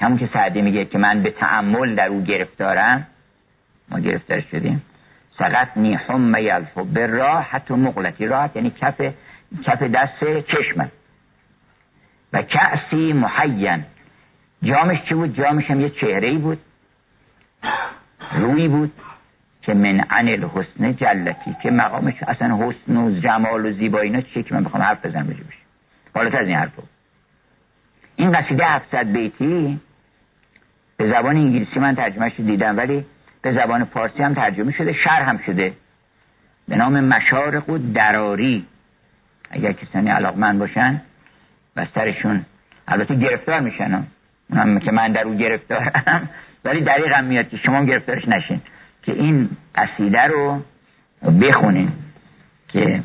[0.00, 3.06] همون که سعدی میگه که من به تعمل در او گرفتارم.
[3.88, 4.82] ما گرفتار شدیم.
[5.38, 9.00] فقط نیحم یلفو به راحت و مغلطی راحت یعنی کف,
[9.64, 10.90] کف دست چشمه
[12.32, 13.84] و کعسی محین.
[14.62, 16.58] جامش چی بود؟ جامش هم یه چهره بود.
[18.32, 18.92] روی بود
[19.62, 24.42] که من عن الحسن جلتی که مقامش اصلا حسن و جمال و زیبایی اینا چیه
[24.42, 25.58] که من بخوام حرف بزنم بشه
[26.14, 26.70] بالاتر از این حرف
[28.16, 29.80] این قصیده 700 بیتی
[30.96, 33.04] به زبان انگلیسی من ترجمهش دیدم ولی
[33.46, 35.72] به زبان فارسی هم ترجمه شده شر هم شده.
[36.68, 38.66] به نام مشارق و دراری.
[39.50, 41.02] اگر کسانی علاقمند باشن
[41.76, 42.44] و سرشون
[42.88, 44.04] البته گرفتار میشن.
[44.52, 46.28] هم که من در او گرفتارم
[46.64, 48.60] ولی دریغم میاد که شما گرفتارش نشین.
[49.02, 50.62] که این قصیده رو
[51.40, 51.92] بخونین
[52.68, 53.02] که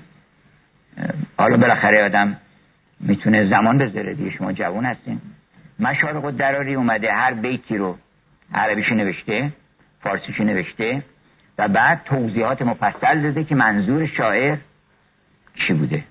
[1.38, 2.38] حالا بالاخره آدم
[3.00, 5.22] می‌تونه زمان بذاره دیگه شما جوان هستین.
[5.80, 7.98] مشارق و دراری اومده هر بیتی رو
[8.54, 9.52] عربیشو نوشته.
[10.04, 11.04] فارسیشو نوشته
[11.58, 14.58] و بعد توضیحات مفصل داده که منظور شاعر
[15.56, 16.04] چی بوده.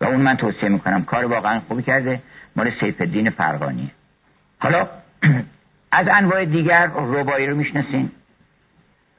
[0.00, 2.20] و اون من توصیه می‌کنم کار واقعا خوبی کرده
[2.56, 3.90] مال سیف الدین فرغانیه
[4.58, 4.88] حالا
[5.92, 8.10] از انواع دیگر ربایی رو می‌شناسین.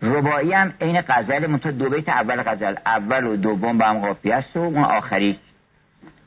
[0.01, 4.35] ربایی هم عین غزل منتها دو بیت اول غزل اول و دوم با هم قافیه
[4.35, 5.39] است و اون آخری.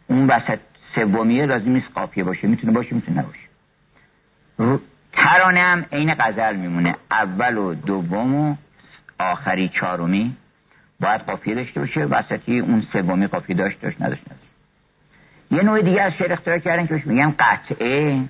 [0.07, 0.59] اون وسط
[0.95, 4.81] سومیه لازم نیست قافیه باشه می‌تونه باشه می‌تونه نباشه.
[5.25, 6.95] ترانه هم عین غزل میمونه.
[7.11, 8.57] اول و دوم و
[9.19, 10.37] آخری چهارمی.
[11.01, 12.05] باید قافیه داشته باشه.
[12.05, 14.49] وسطی اون سومی قافیه داشت داشت نداشت نداشت.
[15.51, 18.25] یه نوع دیگه از شعر اختراع کردن که میگم قطعه.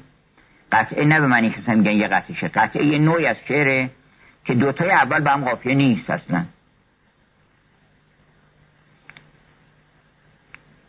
[0.72, 3.90] قطعه نه به معنی که میگن یه قطعه قطعه یه نوعی از شعره
[4.44, 6.44] که دوتای اول به هم قافیه نیست اصلا.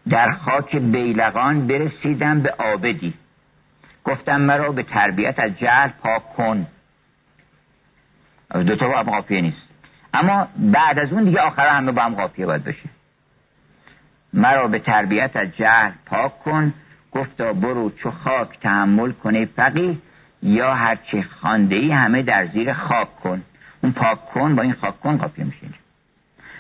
[0.10, 3.14] در خاک بیلقان برسیدم به آبدی.
[4.10, 6.68] گفتم مرا به تربیت از جهل پاک کن.
[8.54, 9.70] دوتا با هم قافیه نیست.
[10.14, 12.90] اما بعد از اون دیگه آخرا همه با هم قافیه باید بشه
[14.34, 16.74] مرا به تربیت از جهل پاک کن.
[17.12, 19.98] گفتا برو چو خاک تحمل کنه فقیه
[20.44, 23.44] یا هرچه خانده ای همه در زیر خاک کن.
[23.82, 25.68] اون پاک کن با این خاک کن قافیه میشه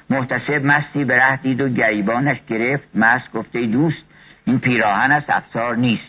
[0.10, 2.96] محتسب مستی به ره دید و گریبانش گرفت.
[2.96, 4.04] مست گفته دوست
[4.46, 6.09] این پیراهن است افسار نیست.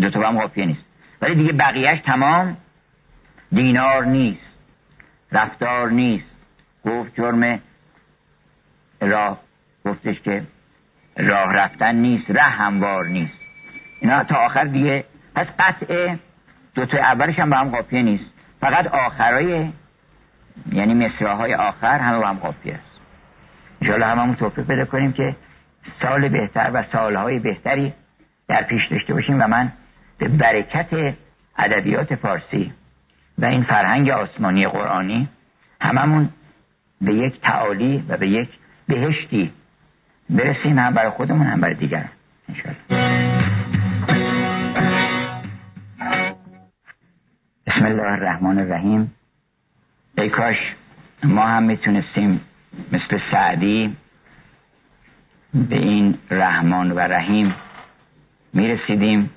[0.00, 0.84] دو تا هم قافیه نیست.
[1.20, 2.56] ولی دیگه بقیهش تمام
[3.52, 4.52] دینار نیست.
[5.32, 6.26] رفتار نیست.
[6.84, 7.60] گفت جرم
[9.00, 9.38] راه.
[9.84, 10.42] گفتش که
[11.16, 13.38] راه رفتن نیست ره هموار نیست.
[14.00, 16.18] اینا تا آخر دیگه پس قطعه
[16.74, 18.24] دو تا اولش هم با هم قافیه نیست.
[18.60, 19.70] فقط آخرای
[20.72, 22.92] یعنی مصراهای آخر همه با هم قافیه است.
[23.82, 25.36] انشاءالله هممون توفیق پیدا کنیم که
[26.02, 27.92] سال بهتر و سالهای بهتری
[28.48, 29.72] در پیش داشته باشیم و من
[30.22, 31.14] به برکت
[31.58, 32.72] ادبیات فارسی
[33.38, 35.28] و این فرهنگ آسمانی قرآنی
[35.80, 36.28] هممون
[37.00, 38.48] به یک تعالی و به یک
[38.88, 39.52] بهشتی
[40.30, 42.08] برسیم هم برای خودمون هم برای دیگران.
[47.66, 49.14] بسم الله الرحمن الرحیم.
[50.18, 50.56] ای کاش
[51.24, 52.40] ما هم می‌تونستیم
[52.92, 53.96] مثل سعدی
[55.54, 57.54] به این رحمان و رحیم
[58.52, 59.30] می‌رسیدیم.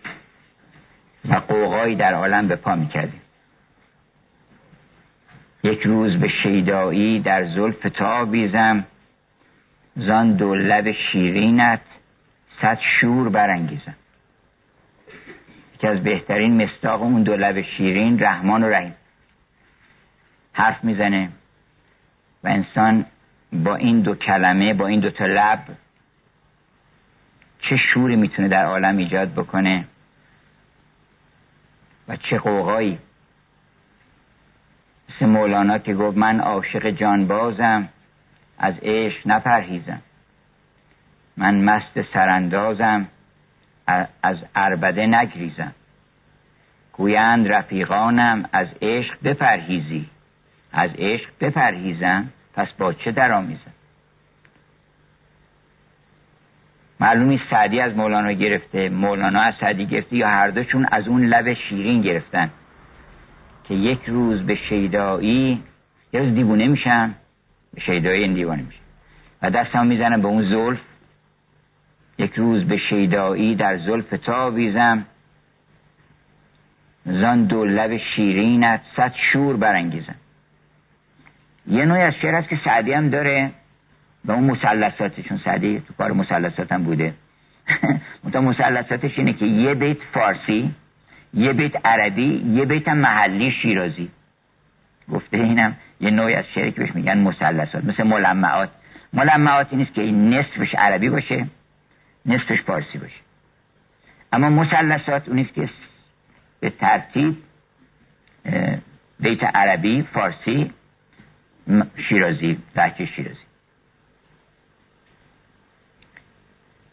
[1.29, 3.21] و قوقایی در عالم به پا می‌کردیم.
[5.63, 8.85] یک روز به شیدایی در زلف تا بیزم
[9.95, 11.81] زان دو لب شیرینت
[12.61, 13.95] صد شور برانگیزم.
[15.75, 18.95] یکی از بهترین مستاق اون دو لب شیرین رحمان و رحیم.
[20.53, 21.29] حرف می‌زنه
[22.43, 23.05] و انسان
[23.53, 25.59] با این دو کلمه با این دو تا لب
[27.61, 29.85] چه شوری می‌تونه در عالم ایجاد بکنه؟
[32.07, 32.99] و چه قوقایی.
[35.09, 37.89] مثل مولانا که گفت من عاشق جانبازم
[38.57, 40.01] از عشق نپرهیزم.
[41.37, 43.07] من مست سراندازم
[44.23, 45.71] از اربده نگریزم.
[46.93, 50.09] گویند رفیقانم از عشق بپرهیزی.
[50.71, 53.74] از عشق بپرهیزم پس با چه درآمیزم؟
[56.99, 61.53] معلومی سعدی از مولانا گرفته مولانا از سعدی گرفته یا هر دوشون از اون لب
[61.53, 62.49] شیرین گرفتن
[63.63, 65.63] که یک روز به شیدایی
[66.13, 67.15] یه روز دیوونه میشن
[67.73, 68.79] به شیدایی این دیوانه میشه.
[69.41, 70.79] و دستم می‌زنم به اون زلف.
[72.17, 75.05] یک روز به شیدایی در زلف تا بیزم.
[77.05, 80.15] زان دو لب شیرینت صد شور برانگیزم.
[81.67, 83.51] یه نوعی از شعر هست که سعدی هم داره.
[84.27, 87.13] به اون مسلساتشون سعدی تو کار مسلسات هم بوده.
[88.23, 90.75] منتها مسلساتش اینه که یه بیت فارسی
[91.33, 94.09] یه بیت عربی یه بیت هم محلی شیرازی.
[95.11, 98.69] گفته اینم یه نوعی از شعری که بهش میگن مسلسات مثل ملمعات.
[99.13, 101.47] ملمعاتی نیست که این نصفش عربی باشه
[102.25, 103.19] نصفش فارسی باشه.
[104.33, 105.69] اما مسلسات اونیست که
[106.59, 107.38] به ترتیب
[109.19, 110.71] بیت عربی فارسی
[112.09, 113.44] شیرازی بحکه شیرازی.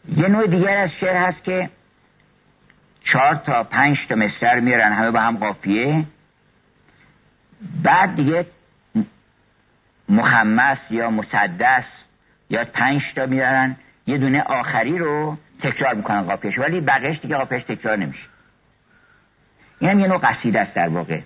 [0.07, 1.69] یه نوع دیگر از شعر هست که
[3.03, 6.03] چهار تا پنج تا مصرع میارن همه با هم قافیه.
[7.83, 8.45] بعد دیگه
[10.09, 11.85] مخمس یا مسدس
[12.49, 13.75] یا پنج تا میارن.
[14.07, 18.23] یه دونه آخری رو تکرار می‌کنن قافیش ولی بقیهش دیگه قافیش تکرار نمیشه.
[19.79, 21.19] این هم یه نوع قصیده است در واقع.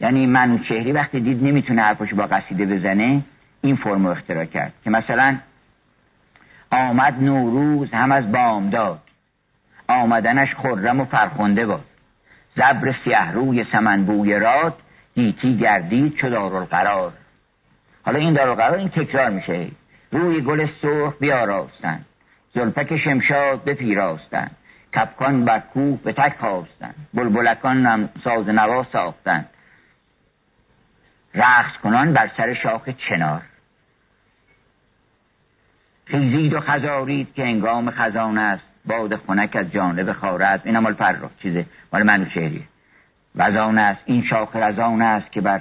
[0.00, 3.22] یعنی منوچهری وقتی دید نمی‌تونه حرفش با قصیده بزنه
[3.62, 5.38] این فرمو اختراع کرد که مثلا
[6.72, 9.00] آمد نوروز هم از بامداد
[9.88, 11.84] آمدنش خرم و فرخنده باد.
[12.56, 14.74] زبر سیه روی سمنبوی راد
[15.14, 17.12] گیتی گردید چو دارالقرار.
[18.02, 19.66] حالا این دارالقرار این تکرار میشه.
[20.12, 22.04] روی گل سرخ بیاراستن.
[22.54, 24.50] زلفک شمشاد بپیراستن
[24.94, 29.46] کپکان بر کوه به تک خواستن بلبلکان هم ساز نوا ساختن.
[31.34, 33.42] رقص کنان بر سر شاخ چنار.
[36.12, 40.66] خیزید و خزارید که انگام خزان است باد خنک از جانب خاره است.
[40.66, 41.66] این مال فرخ چیزه.
[41.92, 42.62] مال منو شهریه.
[43.36, 44.00] وزان است.
[44.04, 45.60] این شاخ رزان است که بر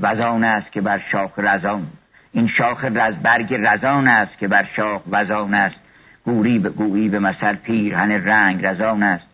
[0.00, 1.86] وزان است که بر شاخ رزان.
[2.32, 5.76] این شاخ رز برگ رزان است که بر شاخ وزان است.
[6.24, 9.26] گوری به گویی به مثل پیرهن رنگ رزان است.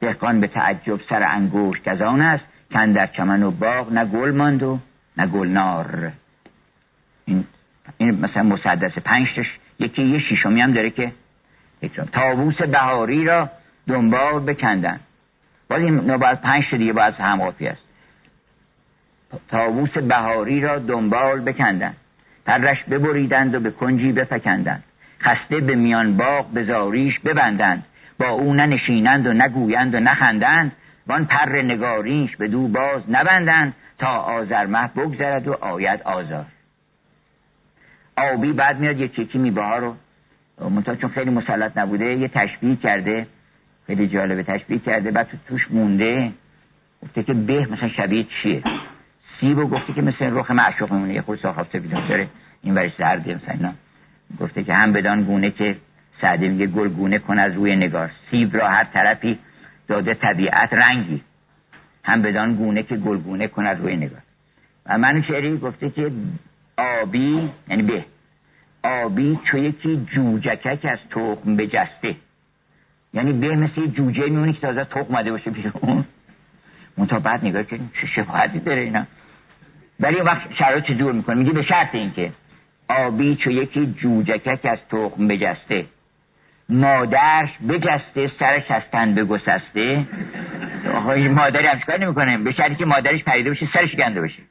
[0.00, 4.62] دهقان به تعجب سر انگشت گزان است کن در چمن و باغ نه گل ماند
[4.62, 4.78] و
[5.16, 6.12] نه گلنار.
[7.24, 7.44] این
[7.98, 9.46] این مثلا مسدس پنجتش.
[9.78, 11.12] یکی یه شیشمی هم داره که
[12.12, 13.50] تابوس بهاری را
[13.88, 15.00] دنبال بکندن.
[15.70, 17.82] باز این باید پنج دیگه باید همقافی است.
[19.48, 21.94] تابوس بهاری را دنبال بکندن.
[22.46, 24.84] پرش ببریدند و به کنجی بفکندند.
[25.20, 27.84] خسته به میان باغ به زاریش ببندند.
[28.18, 30.72] با او ننشینند و نگویند و نخندند.
[31.06, 36.46] وان پر نگاریش به دو باز نبندند تا آزرمه بگذرد و آید آزار.
[38.18, 39.94] آبی بعد میاد یه چکی میبه رو.
[40.70, 43.26] منتها چون خیلی مسلط نبوده یه تشبیه کرده.
[43.86, 46.32] خیلی جالبه تشبیه کرده بعد توش مونده.
[47.02, 48.62] گفته که به مثلا شبیه چیه؟
[49.40, 51.14] سیب و گفته که مثل رخ معشوق میمونه.
[51.14, 52.28] یه خود ساخافته بیدون داره.
[52.62, 53.72] این ورش زرده مثلا اینا.
[54.40, 55.76] گفته که هم بدان گونه که
[56.20, 58.10] سعده میگه گلگونه کن از روی نگار.
[58.30, 59.38] سیب را هر طرفی
[59.88, 61.22] داده طبیعت رنگی.
[62.04, 64.20] هم بدان گونه که گلگونه کن از روی نگار.
[64.86, 66.10] و من شعری گفته که
[66.78, 68.04] آبی یعنی به.
[68.82, 72.16] آبی چو یکی جوجکک از تخم بجسته.
[73.14, 76.04] یعنی به مثل جوجه میمونه که تازه تخم مده باشه بیرون.
[76.96, 79.06] منتها بعد نگاه که چه شفاعتی داره اینا.
[80.00, 82.32] ولی وقت شرایط دور می‌کنه؟ میگه به شرط اینکه
[82.88, 85.86] آبی چو یکی جوجکک از تخم بجسته.
[86.68, 90.06] مادرش بجسته سرش از تن بگسسته.
[90.94, 94.42] آقای مادری هم نمی نمی‌کنه؟ به شرطی که مادرش پریده باشه سرش گنده باشه.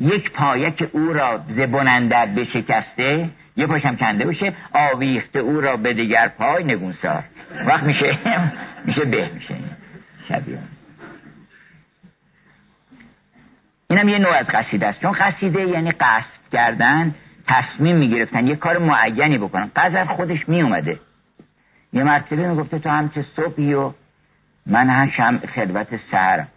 [0.00, 6.28] یک پایک او را زبنندر بشکسته یه پاشم کنده باشه آویخته او را به دیگر
[6.28, 7.24] پای نگونسار
[7.66, 8.18] وقت میشه؟
[8.86, 9.54] میشه به میشه.
[10.28, 10.58] شبیه.
[13.90, 15.00] اینم یه نوع از قصیده است.
[15.00, 17.14] چون قصیده یعنی قصد کردن
[17.46, 19.70] تصمیم می‌گرفتن یه کار معینی بکنن.
[19.76, 21.00] قذر خودش میومده
[21.92, 23.92] یه مرتبه می‌گفته تو همچه صبحی و
[24.66, 26.48] من هم شم خدمت سهرم.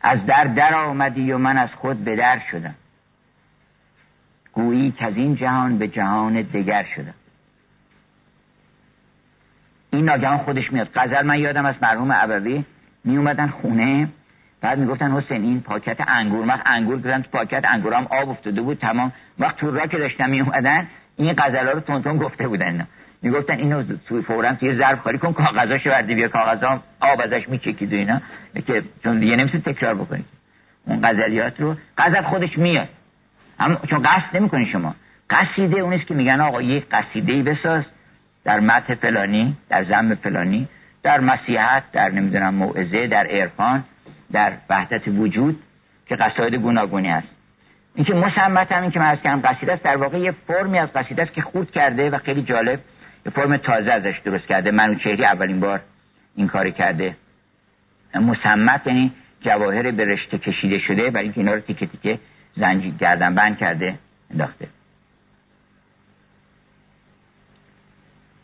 [0.00, 2.74] از در در آمدی و من از خود به در شدم.
[4.52, 7.14] گویی که از این جهان به جهان دگر شدم.
[9.92, 10.88] این ناگهان خودش میاد.
[10.88, 12.64] قذر من یادم از مرحوم عبوی
[13.04, 14.08] می اومدن خونه
[14.60, 16.46] بعد می‌گفتن حسین این پاکت انگور.
[16.46, 19.12] وقت انگور گذاشتن تو پاکت انگورام آب افتاده بود تمام.
[19.38, 22.86] وقت تو را که داشتن می اومدن این غزلا رو تون گفته بودن.
[23.22, 23.84] می‌گفتن اینو
[24.26, 28.20] فورا توی ظرف خالی کن کاغذاشو بردی بیا کاغذا آب ازش میچکید و اینا.
[28.66, 30.24] که چون دیگه نمیشه تکرار بکنید
[30.86, 32.88] اون غزلیات رو غزل خودش میاد.
[33.58, 34.94] هم چون قصد نمی‌کنی شما.
[35.30, 37.84] قصیده اونیست که میگن آقا یک قصیده ای بساز
[38.44, 40.68] در متن فلانی در ذم فلانی
[41.02, 43.84] در مسیحت در نمی‌دونم موعظه در عرفان
[44.32, 45.62] در وحدت وجود
[46.06, 47.28] که قصاید گوناگونی هست.
[47.94, 49.82] این که مسمت هم این که من از کردم قصیده است.
[49.82, 52.80] در واقع یه فرمی از قصیده است که خود کرده و خیلی جالب.
[53.26, 54.70] یه فرم تازه ازش درست کرده.
[54.70, 55.80] منوچهری اولین بار
[56.36, 57.16] این کاری کرده.
[58.14, 62.18] مسمت یعنی جواهر به رشته کشیده شده برای اینکه اینا رو تیکه تیکه
[62.56, 63.94] زنجیر گردن بند کرده
[64.30, 64.66] انداخته.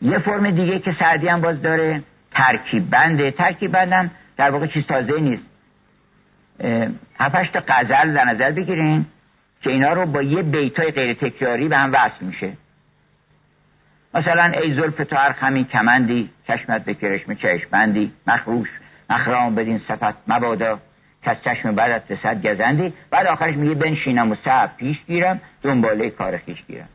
[0.01, 3.31] یه فرم دیگه که سعدی هم باز داره ترکیب بنده.
[3.31, 5.43] ترکیب بندم در واقع چیز تازه نیست.
[7.19, 9.05] هفتش تا غزل در نظر بگیرین
[9.61, 12.53] که اینا رو با یه بیتای غیر تکراری به هم وصل میشه.
[14.13, 18.69] مثلا ای زلف تو هر خمی کمندی چشمت به کرشم چشمندی مخروش
[19.09, 20.79] مخرام بدین صفت مبادا
[21.27, 22.93] از چشم بعدت رسد گزندی.
[23.11, 26.87] بعد آخرش میگه بنشینم و سب پیش گیرم دنباله کار خیش گیرم.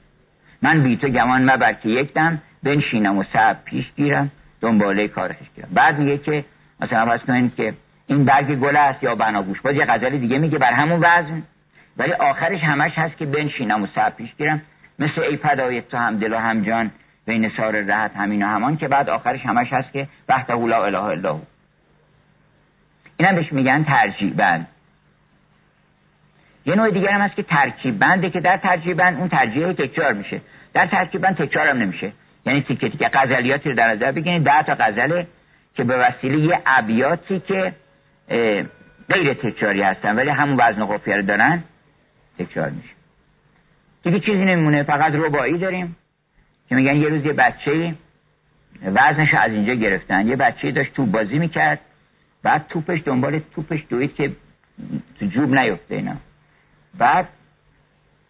[0.63, 5.33] من بی تو گمان مبر که یک دم بنشینم و سب پیش گیرم دنباله کار
[5.33, 5.69] خیش گیرم.
[5.73, 6.45] بعد میگه که
[6.81, 7.75] مثلا فرض کنید که
[8.07, 9.61] این برگ گل است یا بناگوش.
[9.61, 11.43] باز یه غزل دیگه میگه بر همون وزن.
[11.97, 14.63] ولی آخرش همش هست که بنشینم و سب پیش گیرم.
[14.99, 16.91] مثل ای فدای تو هم دل و هم جان
[17.27, 21.03] بین سار رهت همین و همان که بعد آخرش همش هست که وحده لا اله
[21.03, 21.41] الا
[23.17, 24.67] این بهش میگن ترجیح بند.
[26.67, 30.13] یه نوع دیگر هم هست که ترکیب بنده که در ترجیح بند اون ترجیح تکرار
[30.13, 30.41] میشه.
[30.75, 32.13] در ترکیب بند تکرار هم نمیشه.
[32.47, 34.45] یعنی تیکه تیکه غزلیاتی رو در نظر بگیرید.
[34.45, 35.27] ده تا غزله
[35.75, 37.73] که به وسیله یه ابیاتی که
[39.09, 41.63] غیر تکراری هستن ولی همون وزن قافیه رو دارن
[42.39, 42.95] تکرار میشه.
[44.03, 44.83] دیگه چیزی نمیمونه.
[44.83, 45.97] فقط ربایی داریم.
[46.73, 47.95] که میگن یه روز یه بچه
[48.85, 50.29] وزنش از اینجا گرفتن.
[50.29, 51.81] یه بچه داشت توپ بازی می‌کرد.
[52.43, 54.33] بعد توپش دنبال توپش دوید که
[55.21, 56.17] تو جوب نیفته اینا.
[56.99, 57.29] بعد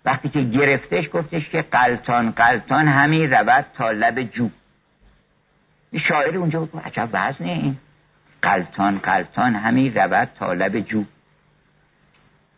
[0.04, 4.50] وقتی که گرفتش گفتش که قلتان قلتان همین رود تا لب جوب.
[6.08, 7.76] شاعر اونجا بود عجب وزنه این.
[8.42, 11.06] قلتان قلتان همین رود تا لب جوب.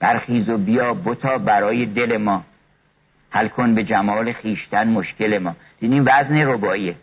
[0.00, 2.44] برخیز و بیا بتا برای دل ما.
[3.34, 5.56] حل کن به جمال خیشتن مشکل ما.
[5.80, 6.94] این وزن رباییه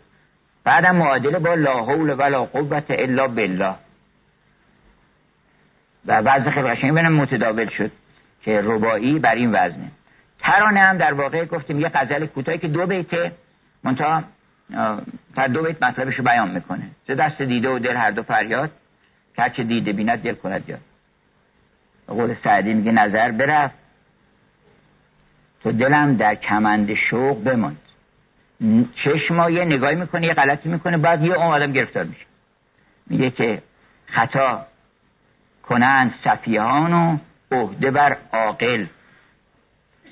[0.64, 3.74] بعدم معادله با لا حول ولا قوت الا بالله.
[6.06, 7.90] و وزن خیلی قشنگی بینم متداول شد
[8.42, 9.90] که ربایی بر این وزنه.
[10.38, 13.32] ترانه هم در واقع گفتیم یه غزل کوتاهی که دو بیته.
[13.84, 14.22] منتها
[15.36, 16.82] تا دو بیت مطلبش رو بیان می‌کنه.
[17.06, 18.70] چه دست دیده و دل هر دو فریاد.
[19.36, 20.80] که چه دیده بیند دل کند یاد.
[22.06, 23.81] قول سعدی میگه نظر برفت.
[25.62, 27.78] تو دلم در کمند شوق بماند.
[29.04, 32.24] چشما یه نگاهی می‌کنه یه غلطی می‌کنه بعد یه اون آدم گرفتار میشه.
[33.06, 33.62] میگه که
[34.06, 34.66] خطا
[35.62, 37.18] کنند صفیهان و
[37.52, 38.86] عهده بر عاقل.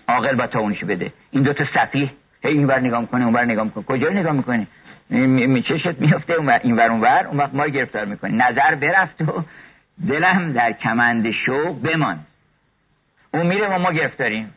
[0.08, 1.12] عاقل با تا اونشو بده.
[1.30, 2.10] این دوتا صفیه.
[2.42, 3.84] هی این بر نگاه می‌کنه اون بر نگاه می‌کنه.
[3.84, 4.66] کجا نگاه می‌کنه
[5.68, 9.44] چشت میفته این بر اون بر اون وقت ما گرفتار می‌کنه نظر برفت و
[10.08, 12.18] دلم در کمند شوق بمان
[13.34, 14.54] اون میره و ما گرفتاریم.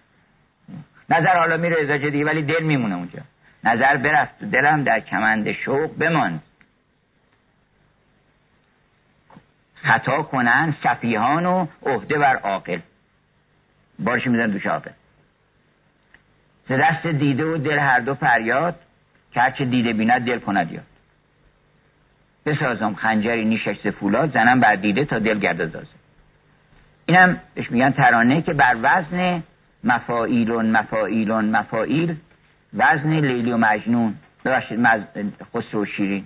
[1.10, 3.20] نظر حالا میره ازاجه دیگه ولی دل میمونه اونجا.
[3.64, 6.44] نظر برفت دلم در کمند شوق بماند.
[9.76, 12.80] خطا کنن صفیهان و عهده بر عاقل.
[14.00, 14.92] بارش میزن دوش عاقل.
[16.70, 18.80] ز دست دیده و دل هر دو فریاد
[19.32, 20.86] که هرچه دیده بیند دل کند یاد.
[22.46, 25.88] بسازم خنجری نیشش سفولاد زنم بر دیده تا دل گرد زازه
[27.06, 29.44] اینم بهش میگن ترانه که بر وزن
[29.84, 32.16] مفایلون مفایلون مفایل
[32.74, 34.16] وزن لیلی و مجنون.
[34.46, 35.02] ببخشید مز...
[35.54, 36.26] خسرو شیرین.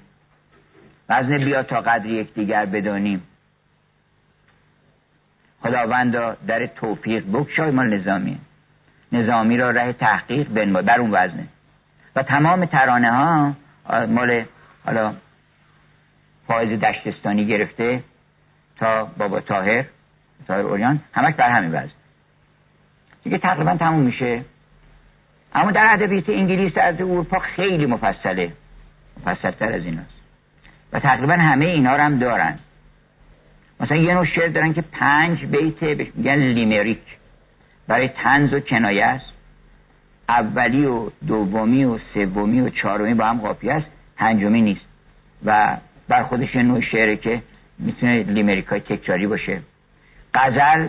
[1.09, 3.23] وزن بیا تا قدر یکدیگر بدانیم.
[5.61, 8.39] خداوند در توفیق بکشای مال نظامی.
[9.11, 11.47] نظامی را ره تحقیق بنما بر اون وزنه.
[12.15, 13.53] و تمام ترانه ها
[14.07, 14.45] مال
[14.85, 15.13] حالا
[16.47, 18.03] فایز دشتستانی گرفته
[18.79, 19.85] تا بابا تاهر
[20.47, 21.96] تاهر اوریان همش بر همین وزن.
[23.27, 24.41] دیگه تقریبا تموم میشه.
[25.55, 28.51] اما در ادبیات انگلیس از اروپا خیلی مفصله.
[29.19, 29.99] مفصلتر از این
[30.93, 32.59] و تقریبا همه اینا رو هم دارن.
[33.79, 37.01] مثلا یه نوع شعر دارن که پنج بیت میگن لیمریک.
[37.87, 39.33] برای تنز و کنایه است.
[40.29, 43.87] اولی و دومی و سومی و چهارمی با هم قافیه است.
[44.17, 44.85] پنجمی نیست.
[45.45, 47.41] و بر خودش یه نوع شعره که
[47.79, 49.61] می‌تونه لیمریک های تکراری باشه.
[50.33, 50.87] غزل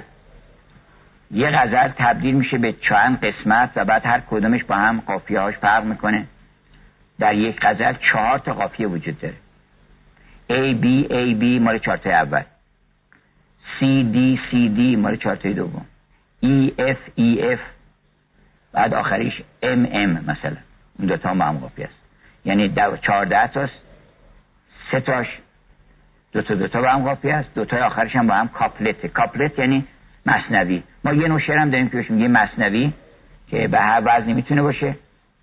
[1.31, 5.55] یه غزل تبدیل میشه به چند قسمت و بعد هر کدومش با هم قافیه هاش
[5.55, 6.27] فرق می‌کنه.
[7.19, 9.35] در یک غزل چهار تا قافیه وجود داره.
[10.51, 12.43] A B A B مال چهارتای اول.
[13.79, 15.87] C D C D مال چهارتای دوم.
[16.45, 17.61] E F E F.
[18.73, 20.57] بعد آخریش M M مثلا.
[20.99, 21.99] این دوتا هم با هم قافیه است.
[22.45, 23.73] یعنی چهارده تاست.
[24.91, 25.27] سه تاش.
[26.33, 27.55] دوتا دوتا با هم قافیه است.
[27.55, 29.07] دوتای آخرش هم با هم کاپلت.
[29.07, 29.87] کاپلت یعنی
[30.27, 30.83] مصنوی.
[31.05, 32.93] ما یه نوع شعر هم داریم که میگه مصنوی
[33.47, 34.95] که به هر وزنی می‌تونه باشه.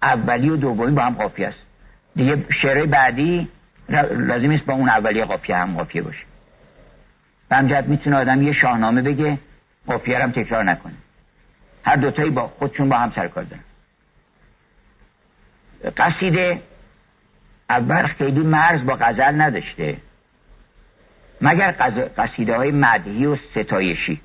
[0.01, 1.57] اولی و دومی با هم قافیه است.
[2.15, 3.47] دیگه شعر بعدی
[3.89, 6.23] لازم است با اون اولی قافیه هم قافیه باشه.
[7.49, 9.37] به همجهت می‌تونه آدم یه شاهنامه بگه
[9.87, 10.93] قافیه هم تکرار نکنه.
[11.85, 13.63] هر دوتایی با خودشون با هم سرکار دارن.
[15.97, 16.61] قصیده
[17.69, 19.97] اول خیلی مرز با غزل نداشته.
[21.41, 21.71] مگر
[22.17, 24.21] قصیده های مدهی و ستایشی.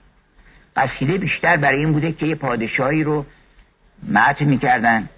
[0.81, 3.26] قصیده بیشتر برای این بوده که یه پادشاهی رو
[4.09, 5.09] مدح می‌کردن.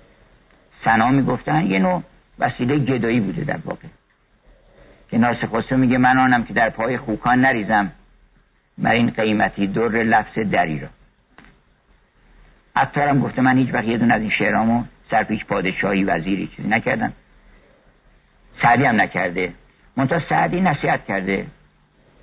[0.84, 1.66] سنا می‌گفتن.
[1.66, 2.02] یه نوع
[2.38, 3.88] وسیله گدایی بوده در واقع.
[5.10, 7.92] که ناسخ میگه من آنم که در پای خوکان نریزم.
[8.78, 10.88] بر این قیمتی در لفظ دری را.
[12.76, 14.84] عطارم گفته من هیچ وقت یه دون از این شعرامو
[15.28, 17.12] پیش پادشاهی وزیری چیزی نکردن
[18.62, 19.52] سعدی هم نکرده.
[19.96, 21.46] منتها سعدی نصیحت کرده.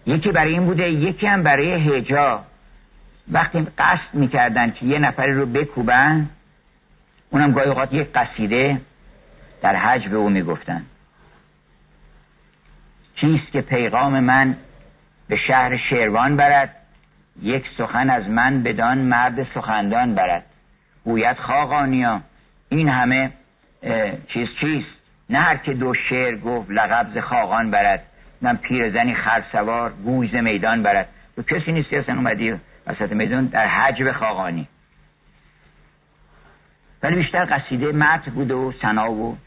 [0.05, 2.45] یکی برای این بوده یکی هم برای هجا.
[3.31, 6.29] وقتی قصد می‌کردن که یه نفری رو بکوبن
[7.29, 8.81] اونم گاهی اوقات یک قصیده
[9.61, 10.85] در حج به او می‌گفتن.
[13.15, 14.57] چیست که پیغام من
[15.27, 16.75] به شهر شیروان برد؟
[17.41, 20.45] یک سخن از من بدان مرد سخندان برد.
[21.03, 22.21] گوید خاقانیا
[22.69, 23.31] این همه
[24.27, 24.89] چیز چیست؟
[25.29, 28.03] نه هر که دو شعر گفت لقب خاقان برد
[28.41, 31.09] من پیرزنی خرسوار گویز میدان برد.
[31.35, 32.55] تو کسی نیستی اصلا اومدی
[32.89, 34.67] وسط میدان در حجب خاقانی.
[37.03, 39.37] ولی بیشتر قصیده مت بوده و سنا و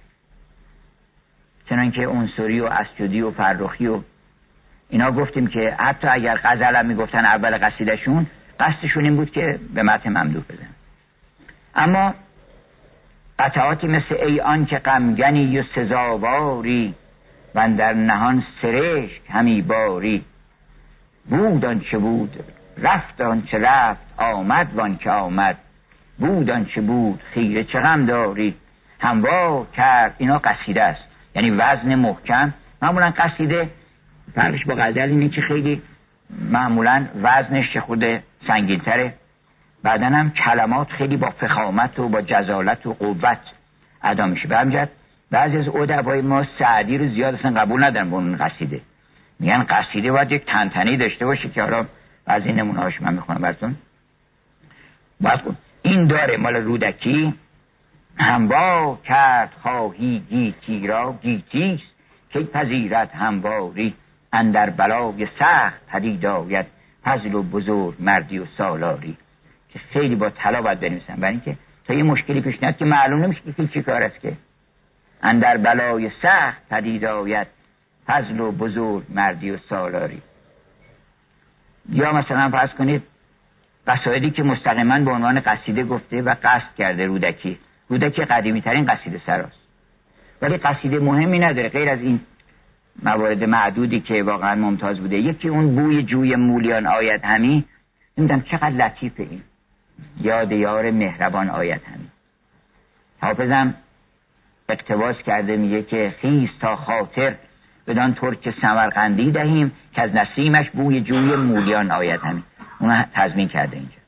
[1.68, 4.00] چنانکه عنصری و اسجدی و فرخی و
[4.88, 8.26] اینا گفتیم که حتی اگر غزل هم می‌گفتن اول قصیدهشون
[8.60, 10.68] قصدشون این بود که به متن ممدوح بزن
[11.74, 12.14] اما
[13.38, 16.94] قطعاتی مثل ای آن که غمگنی و سزاواری
[17.54, 20.24] و در نهان سرشک همی باری.
[21.30, 22.44] بود چه بود؟
[22.78, 25.56] رفت چه رفت آمد وان که آمد.
[26.18, 28.54] بود چه بود خیره چه غم داری؟
[29.00, 31.02] هموا کرد اینا قصیده است.
[31.34, 33.68] یعنی وزن محکم معمولا قصیده.
[34.34, 35.82] فرقش با غزل اینه که خیلی
[36.50, 38.04] معمولا وزنش چه خود
[38.46, 39.14] سنگینتره.
[39.82, 43.38] بعدا هم کلمات خیلی با فخامت و با جزالت و قوت
[44.02, 44.48] ادا میشه.
[44.48, 44.88] به
[45.30, 48.80] بعضی از ادبای ما سعدی رو زیاد اصلا قبول ندارن به اون قصیده.
[49.40, 51.86] میگن قصیده باید یک تنتنی داشته باشه که حالا
[52.24, 53.76] بعضی نمونه هاش من می‌خونم براتون.
[55.20, 55.40] باید
[55.82, 57.34] این داره مال رودکی؟
[58.18, 61.92] هموار کرد خواهی گیتی را گیتیست
[62.30, 63.94] کی پذیرد همواری.
[64.32, 66.66] اندر بلای سخت پدید آید
[67.04, 69.16] فضل و بزرگ مردی و سالاری.
[69.72, 73.22] که خیلی با طلا باید بنویسن برای اینکه تا یه مشکلی پیش نیاد که معلوم
[73.22, 74.32] نمیشه که چی کار است که.
[75.22, 77.46] اندر بلای سخت پدید آید
[78.06, 80.22] فضل و بزرگ مردی و سالاری.
[81.88, 83.02] یا مثلا فرض کنید
[83.86, 87.58] قصایدی که مستقیما به عنوان قصیده گفته و قصد کرده رودکی.
[87.88, 89.62] رودکی قدیمی ترین قصیده سراست.
[90.42, 91.68] ولی قصیده مهمی نداره.
[91.68, 92.20] غیر از این
[93.02, 95.16] موارد معدودی که واقعا ممتاز بوده.
[95.16, 97.64] یکی اون بوی جوی مولیان آید همی.
[98.18, 99.42] نمی‌دونم چقدر لطیفه این.
[100.20, 102.08] یاد یار مهربان آید همی.
[103.20, 103.74] حافظم
[104.68, 107.34] اقتباس کرده میگه که خیز تا خاطر
[107.86, 112.42] بدان ترک سمرقندی دهیم که از نسیمش بوی جوی مولیان آید همین
[112.78, 114.02] اون تضمین کرده اینجا.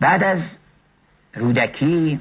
[0.00, 0.38] بعد از
[1.34, 2.20] رودکی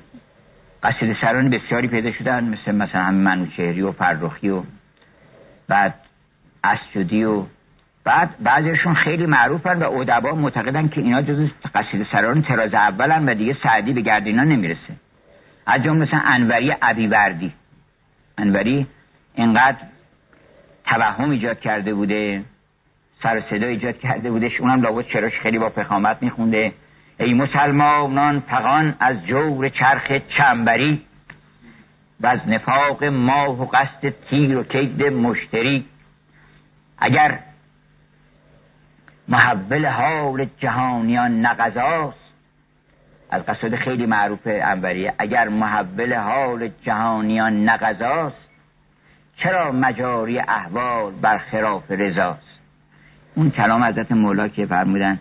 [0.83, 4.63] قصید سران بسیاری پیدا شدن مثل مثلا همین منوچهری و فرخی و
[5.67, 5.93] بعد
[6.63, 7.43] اسجدی و
[8.03, 13.33] بعد بعضیشون خیلی معروفن و ادبا معتقدن که اینا جز قصید سران تراز اولن و
[13.33, 14.93] دیگه سعدی به گرد اینا نمی‌رسه.
[15.65, 17.53] از جمله مثلا انوری عبیوردی
[18.37, 18.87] انوری
[19.35, 19.77] اینقدر
[20.85, 22.43] توهم ایجاد کرده بوده
[23.23, 26.73] سر صدا ایجاد کرده بودش اونم لابد چراش خیلی با فخامت میخونده.
[27.19, 31.01] ای مسلمانان فقان از جور چرخ چنبری
[32.21, 35.85] و از نفاق ماه و قصد تیر و کید مشتری.
[36.97, 37.39] اگر
[39.27, 42.24] محول حال جهانیان نقضاست
[43.35, 48.45] از خیلی معروف انوریه اگر محول حال جهانیان نقضاست
[49.37, 52.59] چرا مجاری احوال برخلاف رضاست؟
[53.35, 55.19] اون کلام حضرت مولا که فرمودن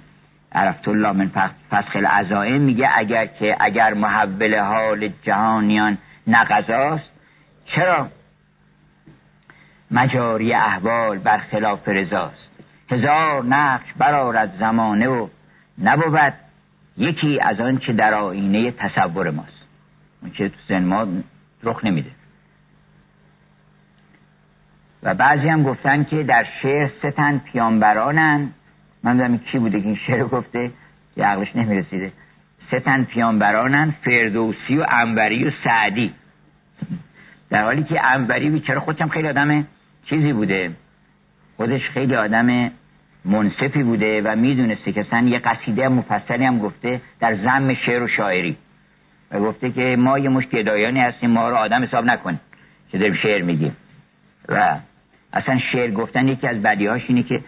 [0.52, 1.28] عرفت الله من
[1.70, 7.10] فسخ العزائم میگه اگر که اگر محول حال جهانیان نقضاست
[7.64, 8.08] چرا
[9.90, 12.44] مجاری احوال برخلاف رضاست؟
[12.90, 15.28] هزار نقش برارد زمانه و
[15.82, 16.34] نبود
[16.96, 19.66] یکی از آن که در آینه تصور ماست.
[20.22, 21.06] اون که تو ما
[21.62, 22.10] رخ نمیده.
[25.02, 28.50] و بعضی هم گفتن که در شعر ستن پیانبرانن
[29.02, 30.70] من دارم کی بوده که این شعر گفته
[31.14, 32.12] که عقلش نمی‌رسیده.
[32.68, 36.14] ستن پیانبرانن فردوسی و انبری و سعدی.
[37.50, 39.66] در حالی که انبری بیچاره خودشم خیلی آدم
[40.04, 40.70] چیزی بوده.
[41.56, 42.70] خودش خیلی آدم
[43.24, 48.08] منصفی بوده و می‌دونسته که اصلا یه قصیده مفصلی هم گفته در زم شعر و
[48.08, 48.56] شاعری.
[49.30, 52.40] و گفته که ما یه مشت گدایانی هستیم ما رو آدم حساب نکن
[52.90, 53.76] که داریم شعر میگیم.
[54.48, 54.76] و
[55.32, 57.40] اصلا شعر گفتن یکی از بدیهاش اینه که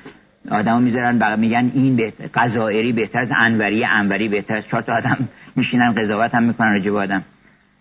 [0.50, 4.96] آدم می‌ذارن بقیه میگن این بهتر قضایری بهتر از انوری انوری بهتر از چهار تا
[4.96, 7.22] آدم میشینن قضاوت هم می‌کنن راجب آدم.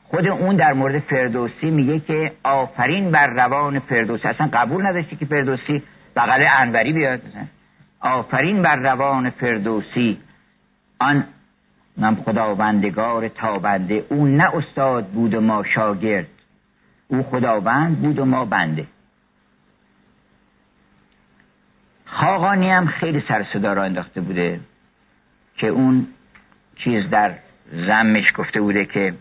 [0.04, 4.28] خود اون در مورد فردوسی میگه که آفرین بر روان فردوسی.
[4.28, 5.84] اصلا قبول نداشتی که فردوسی
[6.16, 7.22] بغل انوری بیاد.
[8.06, 10.20] آفرین بر روان فردوسی.
[11.00, 11.24] آن
[11.98, 14.06] من خداوندگار تابنده.
[14.10, 16.28] او نه استاد بود و ما شاگرد.
[17.08, 18.88] او خداوند بود و ما بنده.
[22.06, 24.60] خاقانی هم خیلی سر صدا را انداخته بوده
[25.58, 26.08] که اون
[26.76, 27.36] چیز در
[27.72, 29.14] زمش گفته بوده که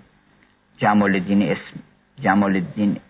[0.79, 1.81] جمال الدین اسم
[2.23, 3.01] جمال الدین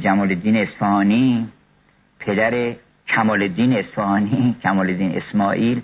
[0.00, 1.48] جمال الدین اصفهانی
[2.18, 2.74] پدر
[3.14, 5.82] کمال الدین اصفهانی کمال الدین اسماعیل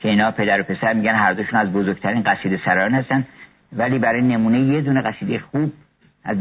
[0.00, 3.26] که اینا پدر و پسر میگن هر دوشون از بزرگترین قصیده سران هستن.
[3.72, 5.72] ولی برای نمونه یه دونه قصیده خوب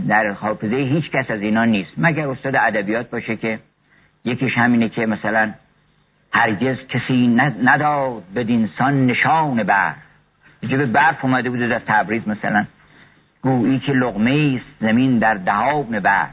[0.08, 1.92] در حافظه هیچ کس از اینا نیست.
[1.98, 3.60] مگر استاد ادبیات باشه که
[4.26, 5.52] یکیش همینه که مثلا
[6.34, 7.28] هرگز کسی
[7.64, 9.96] نداد بدینسان نشان برف
[10.62, 12.66] به برف اومده بوده در تبریز مثلا.
[13.42, 16.30] گویی که لغمه است زمین در دهاب برف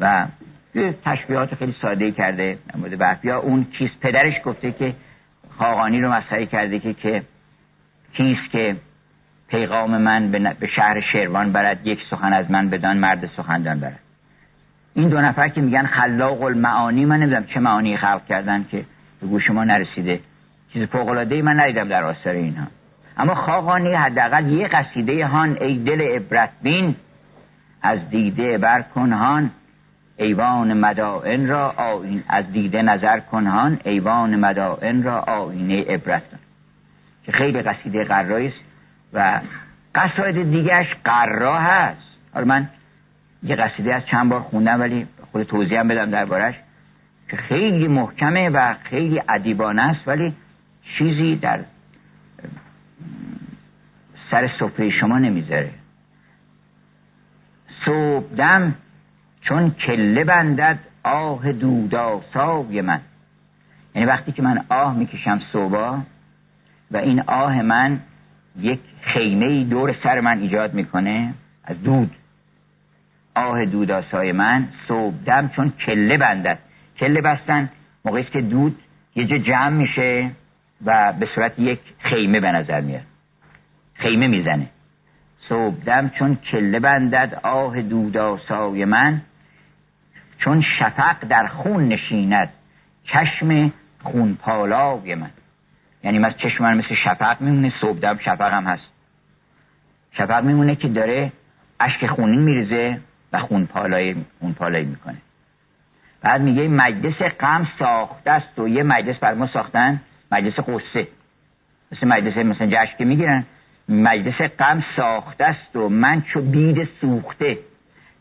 [0.00, 0.26] و
[0.74, 4.94] یه تشبیهات خیلی ساده کرده مورد برف یا اون کیست پدرش گفته که
[5.58, 7.22] خاقانی رو مسخره کرده که که
[8.12, 8.76] کیست که
[9.48, 13.98] پیغام من به شهر شیروان برد یک سخن از من بدان مرد سخندان برد.
[14.94, 18.84] این دو نفر که میگن خلاق المعانی من نمی‌دونم چه معانی خلق کردن که
[19.20, 20.20] به گوش ما نرسیده.
[20.72, 22.66] چیز فوقلاده من ندیدم در آثار اینها.
[23.16, 26.96] اما خاقانی حداقل یه قصیده هان ای دل عبرت بین
[27.82, 29.50] از دیده بر کنهان
[30.16, 36.22] ایوان مدائن را آین از دیده نظر کنهان ایوان مدائن را آینه عبرت.
[37.24, 38.64] که خیلی قصیده قرایی است
[39.12, 39.40] و
[39.94, 42.02] قصاید دیگهش قرا هست
[42.34, 42.68] حالا من
[43.42, 46.54] یه قصیده از چند بار خوندم ولی خود توضیح هم بدم دربارش
[47.30, 50.34] که خیلی محکمه و خیلی ادیبانه است ولی
[50.98, 51.60] چیزی در
[54.30, 55.70] سر سفره شما نمی‌ذاره.
[57.84, 58.34] صبح
[59.42, 63.00] چون کله بندد آه دوداسای من.
[63.94, 66.02] یعنی وقتی که من آه می‌کشم صبح
[66.90, 68.00] و این آه من
[68.60, 71.34] یک خیمه دور سر من ایجاد می‌کنه
[71.64, 72.10] از دود.
[73.34, 76.58] آه دوداسای من صبح دم چون کله بندد.
[76.98, 77.70] کله بستن
[78.04, 78.78] موقعی که دود
[79.16, 80.30] یه جا جمع میشه
[80.84, 83.02] و به صورت یک خیمه به نظر میاد.
[83.94, 84.66] خیمه می‌زنه.
[85.48, 89.20] صبح دم چون کله بندد آه دوداسای من
[90.44, 92.52] چون شفق در خون نشیند.
[93.04, 93.72] چشم
[94.02, 95.30] خون پالای من.
[96.04, 98.92] یعنی من چشم من مثل شفق میمونه صبح دم شفق هم هست.
[100.12, 101.32] شفق میمونه که داره
[101.80, 103.00] اشک خونین میریزه
[103.32, 105.16] و خون پالایی, خون پالایی می‌کنه.
[106.22, 110.00] بعد میگه مجلس غم ساخته است و یه مجلس بر ما ساختن
[110.32, 111.08] مجلس قصه
[111.92, 113.44] مثل مجلس مثلا جشن که می‌گیرن.
[113.88, 117.58] مجلس غم ساخته است و من چو بید سوخته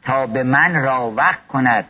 [0.04, 1.86] تا به من راوق کند.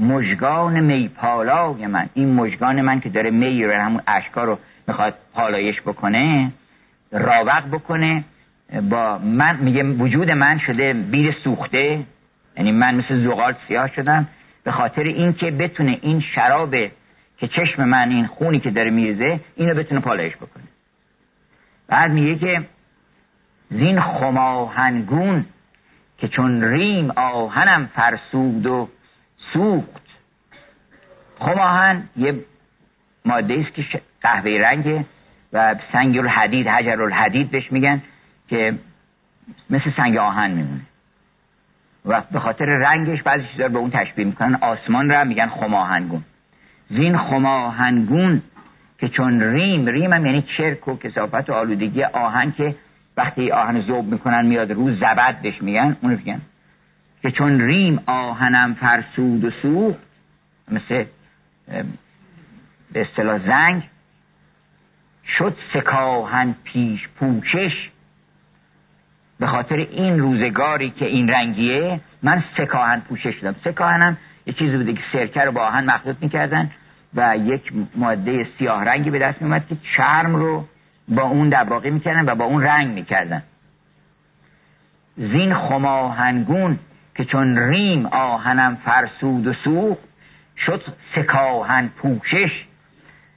[0.00, 2.08] مژگان میپالای من.
[2.14, 6.52] این مژگان من که داره می رو همون اشکا رو می‌خواد پالایش بکنه
[7.12, 8.24] راوق بکنه
[8.90, 12.00] با من میگه وجود من شده بیر سوخته.
[12.56, 14.28] یعنی من مثل زغال سیاه شدم.
[14.64, 16.74] به خاطر اینکه بتونه این شراب
[17.38, 20.64] که چشم من این خونی که داره میریزه اینو بتونه پالایش بکنه.
[21.88, 22.62] بعد میگه که
[23.70, 25.44] زین خماهنگون
[26.18, 28.88] که چون ریم آهنم فرسود و
[29.52, 30.02] سوخت.
[31.38, 32.34] خماهن یه
[33.24, 35.04] ماده است که قهوه رنگه
[35.52, 38.02] و سنگ الحدید حجر الحدید بهش میگن
[38.48, 38.74] که
[39.70, 40.80] مثل سنگ آهن میمونه.
[42.06, 44.54] و به خاطر رنگش بعضی چیزا به اون تشبیه می‌کنن.
[44.54, 46.24] آسمان را میگن خماهنگون
[46.90, 48.42] زین خماهنگون
[48.98, 52.74] که چون ریم ریم هم یعنی چرک و کسافت و آلودگی آهن که
[53.16, 56.40] وقتی آهن زوب می‌کنن میاد رو زبد بهش میگن اونو میگن
[57.22, 59.98] که چون ریم آهنم فرسود و سوخت
[60.68, 61.04] مثل
[62.92, 63.82] به اصطلاح زنگ
[65.38, 67.88] شد سکاهن پیش پوشش.
[69.40, 74.16] به خاطر این روزگاری که این رنگیه من سکاهن پوشش شدم سکاهنم
[74.46, 76.70] یه چیزی بوده که سرکه رو با آهن مخلوط می‌کردن
[77.14, 80.68] و یک ماده سیاه رنگی به دست میومد که چرم رو
[81.08, 83.42] با اون دباقی می‌کردن و با اون رنگ می‌کردن.
[85.16, 86.78] زین خماهنگون
[87.20, 90.02] که چون ریم آهنم فرسود و سوخت
[90.66, 90.82] شد
[91.14, 92.64] سکاهن پوشش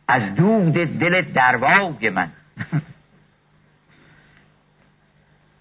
[0.08, 2.30] از دود دل درواج من.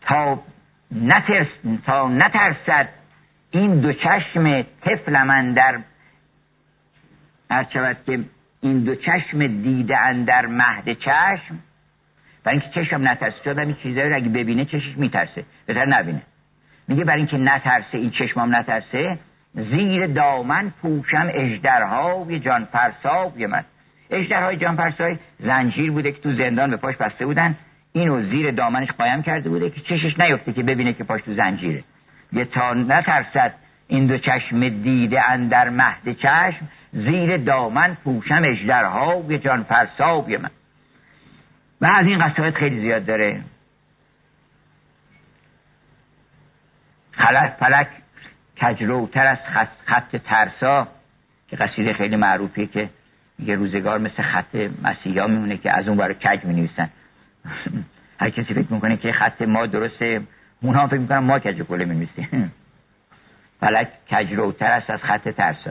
[0.07, 0.43] تا
[0.93, 1.47] نترس
[1.87, 2.89] تا نترسد
[3.51, 5.81] این دو چشم طفل من در
[7.73, 8.25] شود که
[8.61, 11.59] این دو چشم دیده در مهد چشم
[12.45, 16.23] برای اینکه چشم نترسه چون این چیزایی رو اگه ببینه چشش میترسه بهتر نبینه.
[16.89, 19.19] میگه برای اینکه نترسه این چشمام نترسه
[19.55, 23.65] زیر دامن پوشم اجدرهای جان فرسای من.
[24.11, 27.57] اجدرهای جانپرسای زنجیر بوده که تو زندان به پاش بسته بودن.
[27.93, 31.85] اینو زیر دامنش قایم کرده بوده که چشش نیفته که ببینه که پاش تو زنجیره.
[32.33, 33.55] یه تا نترسد
[33.89, 40.51] این دو چشم دیده اندر مهد چشم زیر دامن پوشم اجدرها یه جان فرساب من.
[41.81, 43.41] و از این قصایت خیلی زیاد داره.
[47.13, 47.89] خلق فلک
[48.61, 50.89] کجروتر از خط, خط ترسا
[51.49, 52.91] که قصیده خیلی معروفیه که
[53.39, 56.91] یه روزگار مثل خط مسیحا میمونه که از اون برای کج می نویسن
[58.21, 60.21] هر کسی فکر می‌کنه که خط ما درسته
[60.63, 62.53] اونها فکر می‌کنن ما کج کله می نویسیم
[63.61, 65.71] فلک کجروتر است از خط ترسا.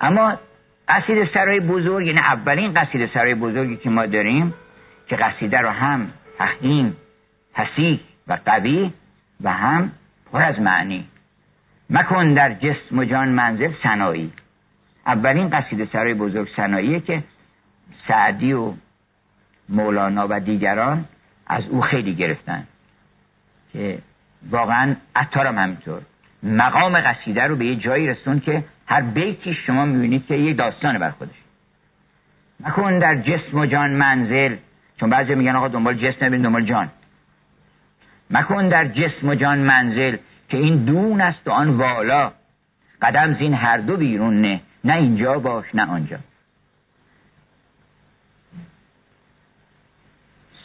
[0.00, 0.38] اما
[0.88, 4.54] قصیده سرای بزرگ یعنی اولین قصیده سرای بزرگی که ما داریم
[5.08, 6.96] که قصیده رو هم تخدیم
[7.54, 8.92] فسیح و قوی
[9.40, 9.92] و هم
[10.32, 11.04] پر از معنی.
[11.90, 14.32] مکن در جسم و جان منزل سنایی.
[15.06, 17.22] اولین قصیده سرای بزرگ سناییه که
[18.08, 18.72] سعدی و
[19.68, 21.04] مولانا و دیگران
[21.46, 22.66] از او خیلی گرفتن.
[23.72, 23.98] که
[24.50, 26.02] واقعا اتارم همینطور.
[26.42, 30.98] مقام قصیده رو به یه جایی رسون که هر بیتی شما می‌بینید که یه داستان
[30.98, 31.34] بر خودش.
[32.60, 34.56] مکن در جسم و جان منزل.
[35.00, 36.90] چون بعضی میگن آقا دنبال جسم نبین دنبال جان.
[38.30, 40.16] مکن در جسم و جان منزل
[40.48, 42.32] که این دون است و آن والا.
[43.02, 46.18] قدم زین هر دو بیرون نه نه اینجا باش نه آنجا.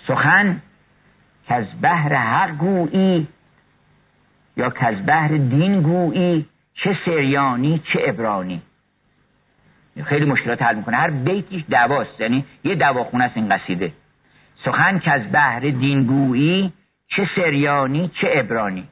[0.08, 0.62] سخن
[1.48, 3.28] که از بحر حق گویی
[4.58, 8.62] یا که از بحر دین گویی چه سریانی چه ابرانی
[10.06, 10.98] خیلی مشکلات حل می‌کنه.
[10.98, 13.94] هر بیتیش دواست یعنی یه دواخونه است این قصیده.
[14.66, 16.74] سخن که از بحر دین گویی
[17.16, 18.88] چه سریانی چه ابرانی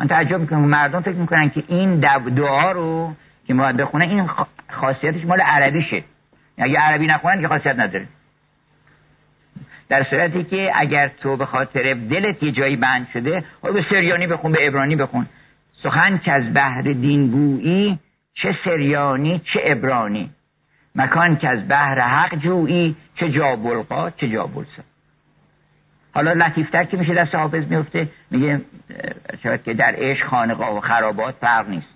[0.00, 0.60] من تعجب می‌کنم.
[0.60, 2.00] مردم فکر می‌کنن که این
[2.34, 3.14] دعا رو
[3.46, 4.30] که ما بخونه این
[4.70, 6.04] خاصیتش مال عربیشه.
[6.58, 8.06] اگه عربی نخونن که خاصیت نداره.
[9.88, 14.26] در صورتی که اگر تو به خاطر دلت یه جایی بند شده خب به سریانی
[14.26, 15.26] بخون به ابرانی بخون.
[15.82, 17.98] سخن که از بحر دین گویی
[18.34, 20.30] چه سریانی چه ابرانی
[20.94, 24.82] مکان که از بحر حق جویی چه جابلقا چه جابلسا
[26.14, 28.60] حالا لطیفتر که میشه دست حافظ میفته؟ میگه
[29.42, 31.94] شاید که در عشق خانقاه و خرابات فرق نیست.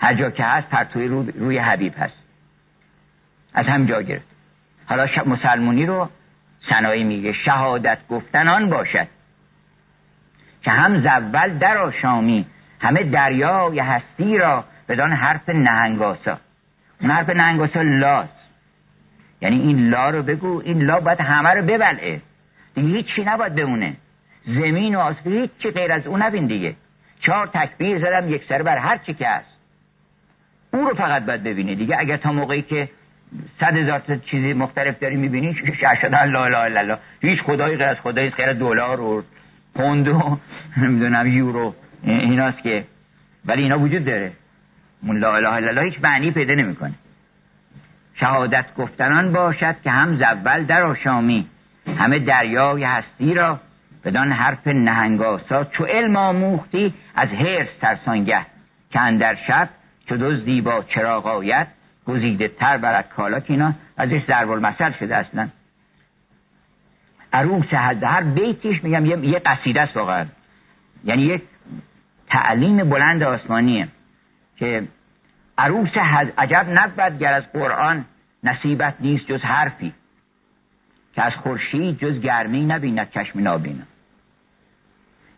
[0.00, 2.22] هر جا که هست پرتوی روی, روی حبیب هست.
[3.54, 4.26] از هم جا گرفت.
[4.86, 6.08] حالا مسلمونی رو
[6.68, 9.08] سنایی میگه شهادت گفتن آن باشد.
[10.62, 12.46] که هم زول در آشامی
[12.80, 16.38] همه دریای هستی را بدان حرف نهنگاسا.
[17.00, 18.41] اون حرف نهنگاسا لاست.
[19.42, 22.20] یعنی این لا رو بگو این لا باید همه رو ببلعه
[22.74, 23.96] دیگه هیچی نباید بمونه.
[24.46, 26.74] زمین و آسمان هیچی غیر از اون نبین دیگه.
[27.20, 29.58] چهار تکبیر زدم یک سر بر هر چی که هست.
[30.72, 31.96] اون رو فقط باید ببینی دیگه.
[31.98, 32.88] اگر تا موقعی که
[33.60, 38.30] صد هزار چیزی مختلف داری می‌بینی شهشد لا لا لا هیچ خدایی غیر از خدایی
[38.30, 39.24] غیر دلار و
[39.74, 40.38] پوند و
[40.76, 41.74] نمی‌دونم یورو.
[42.04, 42.84] ایناست که.
[43.46, 44.32] ولی اینا وجود داره.
[45.02, 46.92] اون لا اله الا هیچ معنی پیدا نمی‌کنه.
[48.22, 51.46] شهادت گفتنان باشد که هم زول در آشامی
[51.98, 53.60] همه دریای هستی را
[54.04, 58.46] بدان حرف نهنگاسا چو علم آموختی از هرس ترسانگه
[58.90, 59.68] که اندر شب
[60.08, 61.66] چو دزدی با چراغ آید
[62.06, 65.48] گزیده تر برد کالا که اینا ازش ضرب المثل شده اصلا.
[67.32, 70.26] عروس هر بیتیش میگم یه, یه قصیده است واقعا.
[71.04, 71.42] یعنی یک
[72.28, 73.88] تعلیم بلند آسمانیه
[74.56, 74.82] که
[75.58, 75.90] عروس
[76.38, 78.04] عجب نبود گر از قرآن
[78.42, 79.92] نصیبت نیست جز حرفی.
[81.14, 83.84] که از خورشید جز گرمی نبیند چشم نابینا.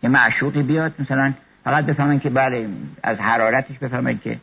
[0.03, 1.35] یه معشوقی بیاد مثلا
[1.65, 2.69] فقط بفهمن که بله
[3.03, 4.39] از حرارتش بفهمن که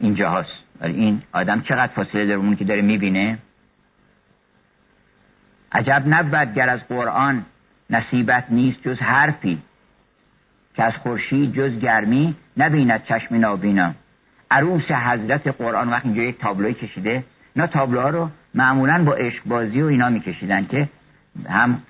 [0.00, 3.38] اینجا هست ولی این آدم چقدر فاصله داره اون که داره می‌بینه؟
[5.72, 7.44] عجب نبود گر از قرآن
[7.90, 9.62] نصیبت نیست جز حرفی.
[10.74, 13.94] که از خورشید جز گرمی نبیند چشم نابینا.
[14.50, 17.24] عروس حضرت قرآن وقت اینجا یک تابلوی کشیده.
[17.54, 20.88] اینا تابلوها رو معمولا با عشق بازی و اینا میکشیدن که
[21.48, 21.82] هم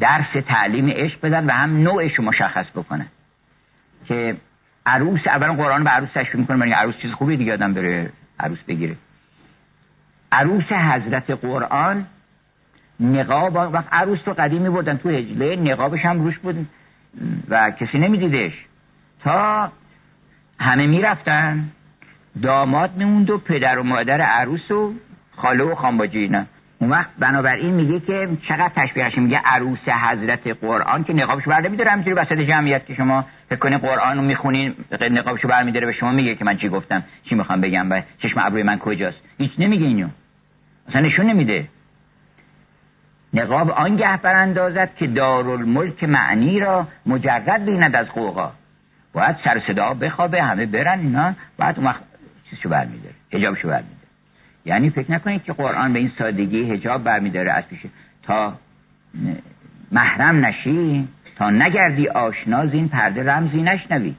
[0.00, 3.06] درس تعلیم عشق بدن و هم نوعش رو مشخص بکنن.
[4.06, 4.36] که
[4.86, 8.10] عروس اولا قرآن به عروس تشبیه می‌کنه برای عروس چیز خوبی دیگه آدم بره
[8.40, 8.96] عروس بگیره.
[10.32, 12.06] عروس حضرت قرآن
[13.00, 16.66] نقاب وقت عروس رو قدیم میبردن تو هجله نقابش هم روش بود
[17.48, 18.52] و کسی نمیدیدش.
[19.24, 19.72] تا
[20.60, 21.68] همه می‌رفتن.
[22.42, 24.94] داماد میموند و پدر و مادر عروس و
[25.36, 26.44] خاله و خانباجی اینا.
[26.78, 31.90] اون وقت بنابراین میگه که چقدر تشبیهش میگه عروس حضرت قرآن که نقابشو برده میداره
[31.90, 34.74] همینطوری وسط جمعیت که شما فکر کنید قرآن رو می‌خونین
[35.10, 38.62] نقابشو برمیداره به شما میگه که من چی گفتم چی می‌خوام بگم و چشم ابروی
[38.62, 39.16] من کجاست.
[39.38, 40.08] هیچ نمیگه اینو.
[40.88, 41.68] اصلا نشون نمیده.
[43.34, 48.52] نقاب آنگه براندازد که دارالملک معنی را مجرد بیند از قوقا
[49.12, 51.34] باید سر صدا بخوابه همه برن اینا.
[51.58, 52.00] بعد اون وقت
[52.54, 53.98] چیزشو برمیداره حجابشو برمیداره.
[54.64, 57.80] یعنی فکر نکنید که قرآن به این سادگی حجاب برمیداره از پیش
[58.22, 58.52] تا
[59.92, 64.14] محرم نشی تا نگردی آشناز این پرده رمزی نشنوی.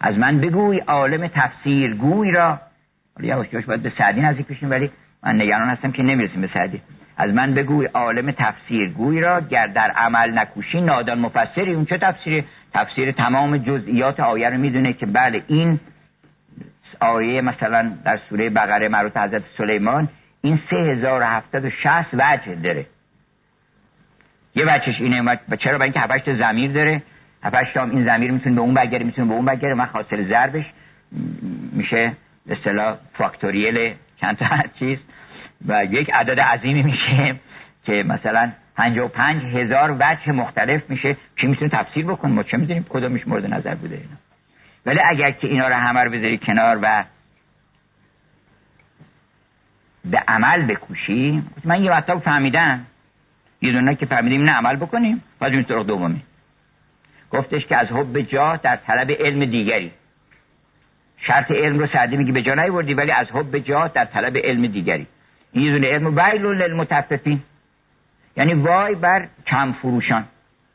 [0.00, 2.60] از من بگوی عالم تفسیرگوی را.
[3.16, 4.90] حالا یواش باید به سعدی نزدیک بشیم ولی
[5.22, 6.80] من نگران هستم که نمی‌رسیم به سعدی.
[7.16, 11.74] از من بگوی عالم تفسیرگوی را گر در عمل نکوشی نادان مفسری.
[11.74, 15.80] اون چه تفسیری؟ تفسیر تمام جزئیات آیه رو می‌دونه که بله این
[17.00, 20.08] آیه مثلا در سوره بقره مربوط حضرت سلیمان
[20.42, 20.60] این
[21.82, 22.86] شست وجه داره.
[24.54, 27.02] یه وجهش اینه چرا؟ برای اینکه هفتش زمیر داره.
[27.42, 30.64] هفتش تا این زمیر می‌تونه به اون بگره می‌تونه به اون بگره من حاصل ضربش
[31.72, 32.12] میشه
[32.50, 34.46] اصطلاح فاکتوریل چند تا
[34.78, 34.98] چیز.
[35.66, 37.36] و یک عدد عظیمی میشه
[37.84, 38.52] که مثلا
[39.08, 41.16] پنج هزار وجه مختلف میشه.
[41.36, 44.27] کی می‌تونه تفسیر بکنه؟ ما چه می‌دونیم؟ کدومش مورد نظر بوده اینا؟
[44.88, 47.04] ولی اگر که اینا رو همه رو بذاری کنار و
[50.04, 52.86] به عمل بکوشی من یه مطلب فهمیدم.
[53.62, 55.22] یه دونه که فهمیدیم نه عمل بکنیم.
[55.40, 56.22] بعد اون طرق دومی
[57.30, 59.92] گفتش که از حب جاه در طلب علم دیگری.
[61.26, 64.66] شرط علم رو سعدی میگی به جا نیوردی ولی از حب جاه در طلب علم
[64.66, 65.06] دیگری.
[65.52, 66.16] این یه دونه علم.
[66.16, 67.42] ویل للمتففین.
[68.36, 70.24] یعنی وای بر کم فروشان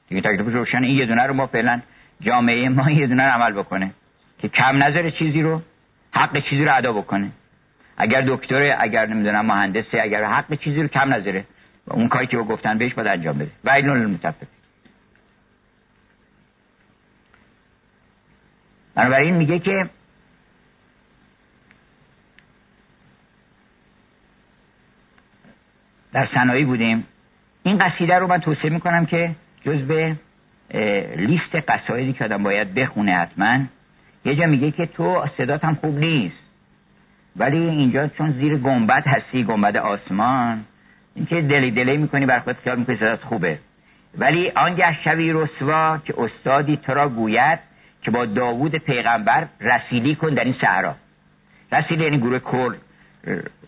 [0.09, 1.81] دیگه تکلیف روشن این یه دونه رو ما فعلا
[2.21, 3.91] جامعه ما یه دونه رو عمل بکنه.
[4.43, 5.61] که کم نظر چیزی رو
[6.11, 7.31] حق چیزی رو ادا بکنه.
[7.97, 11.45] اگر دکتر اگر نمی‌دونم مهندسه اگر حق چیزی رو کم نظره
[11.87, 13.51] اون کاری که گفتن بهش باید انجام بده.
[13.63, 14.47] و این المتفق.
[18.95, 19.89] بنابراین میگه که
[26.13, 27.07] در صنایع بودیم.
[27.63, 29.35] این قصیده رو من توصیه می‌کنم که
[29.65, 29.91] جز
[31.15, 33.59] لیست قصایدی که آدم باید بخونه حتما.
[34.25, 36.43] یه جا میگه که تو صدات هم خوب نیست.
[37.35, 40.63] ولی اینجا چون زیر گنبد هستی گنبد آسمان
[41.15, 43.59] اینکه دلی دلی می‌کنی بر خود خیال می‌کنی صدات خوبه.
[44.17, 47.59] ولی آنگه شوی رسوا که استادی تو را گوید
[48.01, 50.95] که با داوود پیغمبر رسیلی کن در این صحرا.
[51.71, 52.75] رسیل یعنی گروه کل.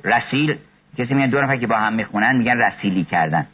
[0.03, 0.57] رسیل
[0.97, 3.47] کسی میگن دو نفر که با هم می‌خونن میگن رسیلی کردن.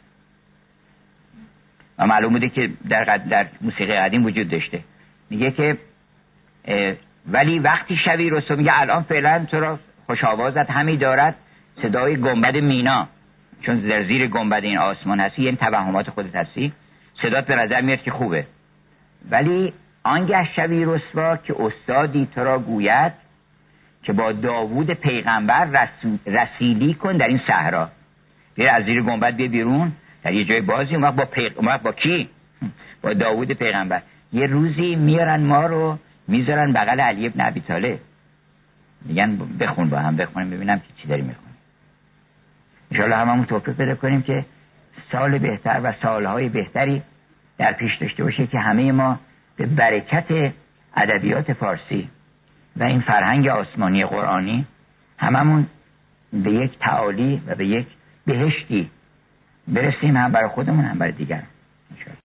[1.98, 4.80] و معلوم بوده که در, در موسیقی قدیم وجود داشته.
[5.30, 5.76] میگه که
[7.26, 11.34] ولی وقتی شوی رسو میگه الان فعلا تو را خوش آوازت همی دارد
[11.82, 13.08] صدای گنبد مینا.
[13.62, 16.72] چون در زیر گنبد این آسمان هستی یعنی توهمات خودت هستی.
[17.22, 18.46] صدات به نظر میاد که خوبه.
[19.30, 19.72] ولی
[20.04, 23.12] آنگه شوی رسوا که استادی تو را گوید
[24.02, 25.88] که با داوود پیغمبر
[26.26, 27.88] رسیلی کن در این صحرا.
[28.54, 29.92] بیر از زیر گنبد بیا بیرون.
[30.22, 31.78] در یه جای بازی اون با, پیغ...
[31.82, 32.28] با کی؟
[33.02, 34.02] با داوود پیغمبر.
[34.32, 35.98] یه روزی میارن ما رو
[36.28, 37.98] می‌ذارن بغل علی ابن ابی طالب.
[39.04, 41.52] میگن بخون با هم بخونیم ببینم که چی داری می‌خونی
[42.90, 44.44] انشاءالله هممون توفیق پیدا کنیم که
[45.12, 47.02] سال بهتر و سالهای بهتری
[47.58, 49.20] در پیش داشته باشه که همه ما
[49.56, 50.52] به برکت
[50.96, 52.08] ادبیات فارسی
[52.76, 54.66] و این فرهنگ آسمانی قرآنی
[55.18, 55.66] هممون
[56.32, 57.86] به یک تعالی و به یک
[58.26, 58.90] بهشتی
[59.68, 61.46] برسیم هم برای خودمون هم برای دیگران.